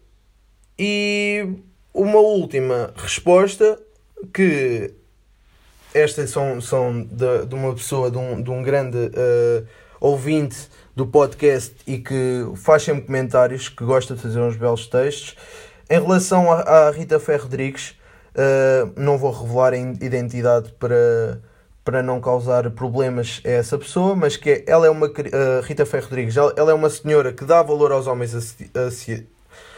E 0.78 1.46
uma 1.92 2.18
última 2.18 2.92
resposta 2.96 3.78
que 4.32 4.94
estas 5.94 6.30
são, 6.30 6.60
são 6.60 7.02
de, 7.02 7.46
de 7.46 7.54
uma 7.54 7.74
pessoa, 7.74 8.10
de 8.10 8.16
um, 8.16 8.42
de 8.42 8.50
um 8.50 8.62
grande 8.62 8.96
uh, 8.96 9.66
ouvinte 10.00 10.68
do 10.94 11.06
podcast 11.06 11.74
e 11.86 11.98
que 11.98 12.46
faz 12.56 12.82
sempre 12.82 13.02
comentários, 13.02 13.68
que 13.68 13.84
gosta 13.84 14.14
de 14.14 14.20
fazer 14.20 14.40
uns 14.40 14.56
belos 14.56 14.86
textos. 14.86 15.36
Em 15.88 16.00
relação 16.00 16.52
à, 16.52 16.90
Rita 16.90 17.18
Ferro 17.18 17.44
Rodrigues, 17.44 17.96
uh, 18.34 18.92
não 18.96 19.18
vou 19.18 19.30
revelar 19.30 19.72
a 19.72 19.76
identidade 19.76 20.72
para, 20.78 21.40
para 21.84 22.02
não 22.02 22.20
causar 22.20 22.70
problemas 22.70 23.40
a 23.44 23.48
essa 23.48 23.78
pessoa, 23.78 24.14
mas 24.14 24.36
que 24.36 24.50
é, 24.50 24.64
ela 24.66 24.86
é 24.86 24.90
uma 24.90 25.06
uh, 25.06 25.60
Rita 25.62 25.86
Ferro 25.86 26.04
Rodrigues, 26.04 26.36
ela, 26.36 26.52
ela, 26.56 26.70
é 26.70 26.74
uma 26.74 26.90
senhora 26.90 27.32
que 27.32 27.44
dá 27.44 27.62
valor 27.62 27.92
aos 27.92 28.06
homens 28.06 28.34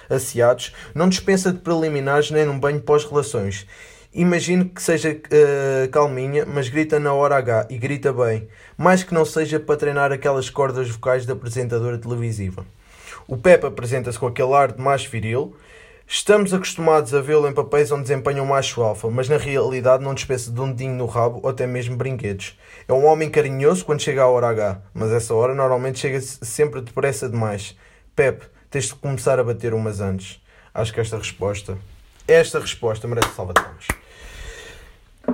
asseados, 0.09 0.74
não 0.94 1.09
dispensa 1.09 1.53
de 1.53 1.59
preliminares 1.59 2.31
nem 2.31 2.44
num 2.44 2.59
banho 2.59 2.81
pós-relações. 2.81 3.66
Imagino 4.14 4.68
que 4.68 4.81
seja 4.81 5.11
uh, 5.11 5.88
calminha, 5.90 6.46
mas 6.46 6.68
grita 6.68 7.00
na 7.00 7.12
hora 7.12 7.37
H 7.37 7.66
e 7.68 7.77
grita 7.77 8.12
bem, 8.12 8.46
mais 8.77 9.03
que 9.03 9.12
não 9.12 9.24
seja 9.24 9.59
para 9.59 9.77
treinar 9.77 10.12
aquelas 10.12 10.48
cordas 10.48 10.88
vocais 10.88 11.27
da 11.27 11.33
apresentadora 11.33 11.98
televisiva. 11.98 12.64
O 13.27 13.37
Pepe 13.37 13.66
apresenta-se 13.66 14.16
com 14.16 14.29
aquele 14.29 14.53
ar 14.53 14.70
de 14.70 14.81
mais 14.81 15.05
viril, 15.05 15.57
Estamos 16.07 16.53
acostumados 16.53 17.14
a 17.14 17.20
vê-lo 17.22 17.48
em 17.48 17.53
papéis 17.53 17.90
onde 17.90 18.03
desempenha 18.03 18.42
um 18.42 18.46
macho 18.46 18.83
alfa, 18.83 19.11
mas 19.11 19.27
na 19.27 19.38
realidade 19.38 20.05
não 20.05 20.12
dispensa 20.12 20.53
de 20.53 20.61
um 20.61 20.70
dedinho 20.70 20.94
no 20.94 21.07
rabo 21.07 21.40
ou 21.42 21.48
até 21.48 21.66
mesmo 21.66 21.96
brinquedos. 21.96 22.59
É 22.87 22.92
um 22.92 23.07
homem 23.07 23.31
carinhoso 23.31 23.87
quando 23.87 24.03
chega 24.03 24.22
à 24.22 24.29
hora 24.29 24.48
H, 24.48 24.83
mas 24.92 25.11
essa 25.11 25.35
hora 25.35 25.55
normalmente 25.55 25.98
chega 25.98 26.20
sempre 26.20 26.83
depressa 26.83 27.27
demais. 27.27 27.74
Pep, 28.14 28.44
tens 28.70 28.85
de 28.85 28.94
começar 28.94 29.40
a 29.40 29.44
bater 29.44 29.72
umas 29.72 29.98
antes. 30.00 30.40
Acho 30.74 30.92
que 30.92 31.00
esta 31.00 31.16
resposta, 31.16 31.79
esta 32.29 32.61
resposta 32.61 33.09
merece 33.09 33.35
salva 33.35 33.55
de 33.55 33.62
palmas. 33.62 34.04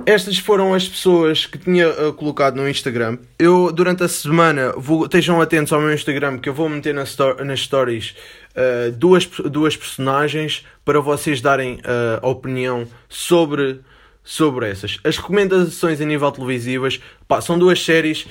Estas 0.05 0.39
foram 0.39 0.73
as 0.73 0.87
pessoas 0.87 1.45
que 1.45 1.57
tinha 1.57 1.87
uh, 1.89 2.13
colocado 2.13 2.55
no 2.55 2.67
Instagram. 2.67 3.19
Eu, 3.37 3.71
durante 3.71 4.03
a 4.03 4.07
semana, 4.07 4.73
vou, 4.75 5.05
estejam 5.05 5.39
atentos 5.39 5.71
ao 5.71 5.79
meu 5.79 5.93
Instagram 5.93 6.39
que 6.39 6.49
eu 6.49 6.53
vou 6.53 6.67
meter 6.67 6.93
nas, 6.93 7.15
nas 7.45 7.59
stories 7.59 8.15
uh, 8.55 8.91
duas, 8.91 9.27
duas 9.27 9.77
personagens 9.77 10.65
para 10.83 10.99
vocês 10.99 11.39
darem 11.39 11.75
uh, 11.75 12.27
opinião 12.27 12.87
sobre, 13.07 13.81
sobre 14.23 14.69
essas. 14.69 14.97
As 15.03 15.17
recomendações 15.17 16.01
a 16.01 16.05
nível 16.05 16.31
televisivas 16.31 16.99
pá, 17.27 17.39
são 17.39 17.59
duas 17.59 17.83
séries 17.83 18.25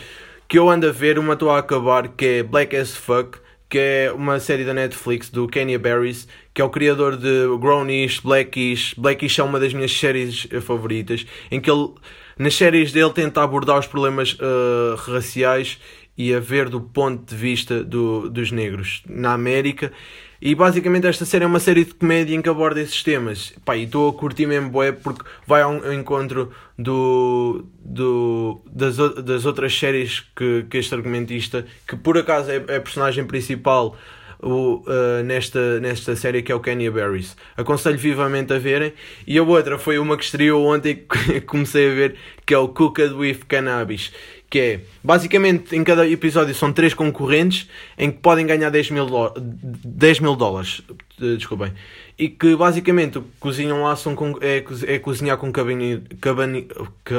que 0.48 0.58
eu 0.58 0.68
ando 0.68 0.88
a 0.88 0.92
ver. 0.92 1.20
Uma 1.20 1.34
estou 1.34 1.50
a 1.50 1.58
acabar 1.58 2.08
que 2.08 2.26
é 2.26 2.42
Black 2.42 2.74
as 2.74 2.96
Fuck 2.96 3.38
que 3.70 3.78
é 3.78 4.12
uma 4.12 4.40
série 4.40 4.64
da 4.64 4.74
Netflix 4.74 5.30
do 5.30 5.46
Kenya 5.46 5.78
Barris, 5.78 6.26
que 6.52 6.60
é 6.60 6.64
o 6.64 6.68
criador 6.68 7.16
de 7.16 7.46
Grownish, 7.60 8.20
Blackish. 8.20 8.94
Blackish 8.98 9.38
é 9.38 9.44
uma 9.44 9.60
das 9.60 9.72
minhas 9.72 9.96
séries 9.96 10.48
favoritas, 10.60 11.24
em 11.52 11.60
que 11.60 11.70
ele, 11.70 11.90
nas 12.36 12.56
séries 12.56 12.90
dele, 12.90 13.12
tenta 13.12 13.42
abordar 13.42 13.78
os 13.78 13.86
problemas 13.86 14.32
uh, 14.34 14.96
raciais 14.96 15.78
e 16.20 16.34
a 16.34 16.38
ver 16.38 16.68
do 16.68 16.82
ponto 16.82 17.34
de 17.34 17.34
vista 17.34 17.82
do, 17.82 18.28
dos 18.28 18.52
negros 18.52 19.02
na 19.08 19.32
América. 19.32 19.90
E 20.38 20.54
basicamente 20.54 21.06
esta 21.06 21.24
série 21.24 21.44
é 21.44 21.46
uma 21.46 21.58
série 21.58 21.82
de 21.82 21.94
comédia 21.94 22.34
em 22.34 22.42
que 22.42 22.48
aborda 22.48 22.78
esses 22.78 23.02
temas. 23.02 23.54
Pá, 23.64 23.74
e 23.74 23.84
estou 23.84 24.10
a 24.10 24.12
curtir 24.12 24.44
mesmo 24.44 24.68
bué 24.68 24.92
porque 24.92 25.24
vai 25.46 25.62
ao 25.62 25.94
encontro 25.94 26.52
do, 26.78 27.64
do, 27.82 28.60
das, 28.70 28.98
das 29.24 29.46
outras 29.46 29.74
séries 29.74 30.20
que, 30.36 30.66
que 30.68 30.76
este 30.76 30.94
argumentista, 30.94 31.64
que 31.88 31.96
por 31.96 32.18
acaso 32.18 32.50
é, 32.50 32.62
é 32.68 32.76
a 32.76 32.80
personagem 32.82 33.24
principal 33.24 33.96
o, 34.42 34.82
uh, 34.86 35.22
nesta, 35.24 35.80
nesta 35.80 36.16
série 36.16 36.42
que 36.42 36.50
é 36.50 36.54
o 36.54 36.60
Kenya 36.60 36.90
Barris. 36.90 37.36
Aconselho 37.56 37.98
vivamente 37.98 38.52
a 38.52 38.58
verem. 38.58 38.92
E 39.26 39.38
a 39.38 39.42
outra 39.42 39.78
foi 39.78 39.98
uma 39.98 40.16
que 40.16 40.24
estreou 40.24 40.66
ontem 40.66 41.04
que 41.06 41.40
comecei 41.42 41.90
a 41.90 41.94
ver, 41.94 42.16
que 42.44 42.54
é 42.54 42.58
o 42.58 42.68
Cooked 42.68 43.14
with 43.14 43.40
Cannabis 43.48 44.12
que 44.50 44.58
é 44.58 44.80
basicamente 45.02 45.76
em 45.76 45.84
cada 45.84 46.06
episódio 46.08 46.52
são 46.56 46.72
três 46.72 46.92
concorrentes 46.92 47.70
em 47.96 48.10
que 48.10 48.18
podem 48.18 48.44
ganhar 48.44 48.68
10 48.68 48.90
mil, 48.90 49.06
10 49.36 50.18
mil 50.18 50.34
dólares. 50.34 50.82
Desculpem. 51.16 51.72
E 52.18 52.28
que 52.28 52.56
basicamente 52.56 53.22
cozinham 53.38 53.84
lá 53.84 53.94
são 53.94 54.16
é, 54.40 54.64
é 54.92 54.98
cozinhar 54.98 55.36
com 55.38 55.52
cabani, 55.52 56.02
cabani, 56.20 56.66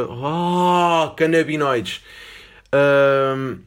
oh, 0.10 1.12
canabinoides. 1.16 2.02
Um, 2.74 3.60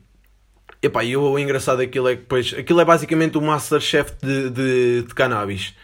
epá, 0.87 1.05
e 1.05 1.17
o, 1.17 1.39
engraçado 1.39 1.79
daquilo 1.79 2.09
é 2.09 2.17
que 2.17 2.23
depois 2.23 2.55
aquilo 2.55 2.81
é 2.81 2.85
basicamente 2.85 3.39
o 3.39 3.43
Masterchef 3.43 4.13
de, 4.23 4.51
de, 4.51 5.03
de 5.03 5.15
cannabis 5.15 5.75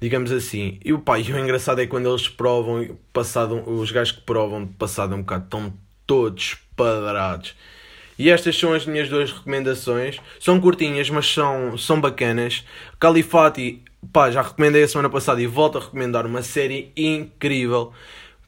digamos 0.00 0.32
assim. 0.32 0.78
E 0.84 0.92
o 0.92 0.98
pai, 0.98 1.22
o 1.22 1.38
engraçado 1.38 1.80
é 1.80 1.86
quando 1.86 2.08
eles 2.08 2.28
provam, 2.28 2.98
passado, 3.12 3.62
os 3.68 3.90
gajos 3.90 4.12
que 4.12 4.20
provam, 4.22 4.66
passado 4.66 5.14
um 5.14 5.20
bocado, 5.20 5.44
estão 5.44 5.72
todos 6.06 6.56
padrados. 6.76 7.54
E 8.18 8.30
estas 8.30 8.58
são 8.58 8.72
as 8.72 8.86
minhas 8.86 9.08
duas 9.08 9.32
recomendações. 9.32 10.18
São 10.40 10.60
curtinhas, 10.60 11.10
mas 11.10 11.26
são, 11.26 11.76
são 11.76 12.00
bacanas. 12.00 12.64
Califati, 12.98 13.82
pá, 14.12 14.30
já 14.30 14.42
recomendei 14.42 14.82
a 14.82 14.88
semana 14.88 15.10
passada 15.10 15.40
e 15.42 15.46
volto 15.46 15.78
a 15.78 15.80
recomendar 15.82 16.24
uma 16.24 16.42
série 16.42 16.92
incrível, 16.96 17.92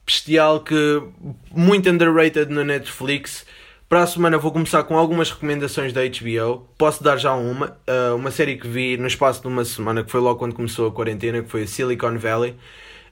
bestial, 0.07 0.61
que 0.61 1.03
muito 1.51 1.89
underrated 1.91 2.51
na 2.53 2.65
Netflix. 2.65 3.45
Para 3.89 4.03
a 4.03 4.07
semana 4.07 4.37
vou 4.37 4.53
começar 4.53 4.85
com 4.85 4.99
algumas 4.99 5.31
recomendações 5.31 5.95
da 5.95 6.03
HBO. 6.03 6.69
Posso 6.77 7.03
dar 7.03 7.17
já 7.17 7.33
uma. 7.33 7.79
Uh, 7.89 8.17
uma 8.17 8.31
série 8.31 8.59
que 8.59 8.69
vi 8.69 8.99
no 8.99 9.07
espaço 9.07 9.41
de 9.41 9.49
uma 9.49 9.65
semana, 9.65 10.05
que 10.05 10.11
foi 10.11 10.21
logo 10.21 10.39
quando 10.39 10.55
começou 10.55 10.89
a 10.89 10.93
quarentena, 10.93 11.43
que 11.43 11.49
foi 11.49 11.67
Silicon 11.67 12.19
Valley. 12.19 12.51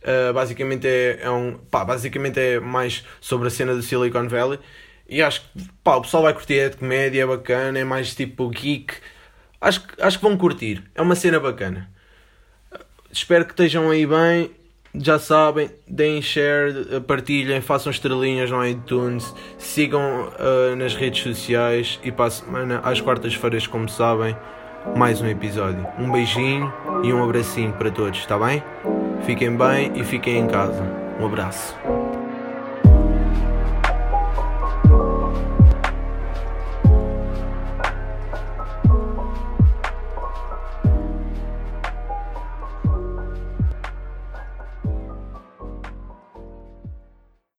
Uh, 0.03 0.35
basicamente, 0.35 0.87
é, 0.87 1.21
é, 1.23 1.31
um, 1.31 1.55
pá, 1.71 1.83
basicamente 1.83 2.39
é 2.39 2.61
mais 2.61 3.03
sobre 3.23 3.49
a 3.49 3.51
cena 3.51 3.75
do 3.75 3.81
Silicon 3.83 4.29
Valley. 4.29 4.59
E 5.09 5.23
acho 5.23 5.41
que 5.41 5.67
pá, 5.83 5.97
o 5.97 6.03
pessoal 6.03 6.25
vai 6.25 6.35
curtir, 6.35 6.59
é 6.59 6.69
de 6.69 6.77
comédia, 6.77 7.23
é 7.23 7.27
bacana, 7.27 7.79
é 7.79 7.85
mais 7.85 8.15
tipo 8.15 8.47
geek. 8.51 8.93
Acho, 9.59 9.83
acho 9.99 10.19
que 10.19 10.25
vão 10.25 10.37
curtir, 10.37 10.85
é 10.95 11.01
uma 11.01 11.15
cena 11.15 11.41
bacana. 11.41 11.91
Espero 13.11 13.47
que 13.47 13.53
estejam 13.53 13.89
aí 13.89 14.07
bem. 14.07 14.51
Já 14.99 15.19
sabem, 15.19 15.71
deem 15.87 16.23
share, 16.23 17.01
partilhem, 17.07 17.61
façam 17.61 17.91
estrelinhas 17.91 18.51
no 18.51 18.65
iTunes, 18.65 19.35
sigam 19.59 20.29
uh, 20.29 20.77
nas 20.77 20.95
redes 20.95 21.23
sociais 21.23 22.01
e 22.03 22.11
para 22.11 22.27
a 22.27 22.31
semana, 22.31 22.81
às 22.83 23.01
quartas-feiras, 23.01 23.67
como 23.67 23.89
sabem, 23.89 24.37
mais 24.97 25.21
um 25.21 25.27
episódio. 25.27 25.87
Um 25.99 26.11
beijinho 26.11 26.73
e 27.05 27.13
um 27.13 27.23
abracinho 27.23 27.73
para 27.73 27.91
todos, 27.91 28.19
está 28.21 28.39
bem? 28.39 28.63
Fiquem 29.25 29.57
bem 29.57 29.93
e 29.97 30.05
fiquem 30.05 30.39
em 30.39 30.47
casa. 30.47 30.83
Um 31.21 31.27
abraço. 31.27 31.77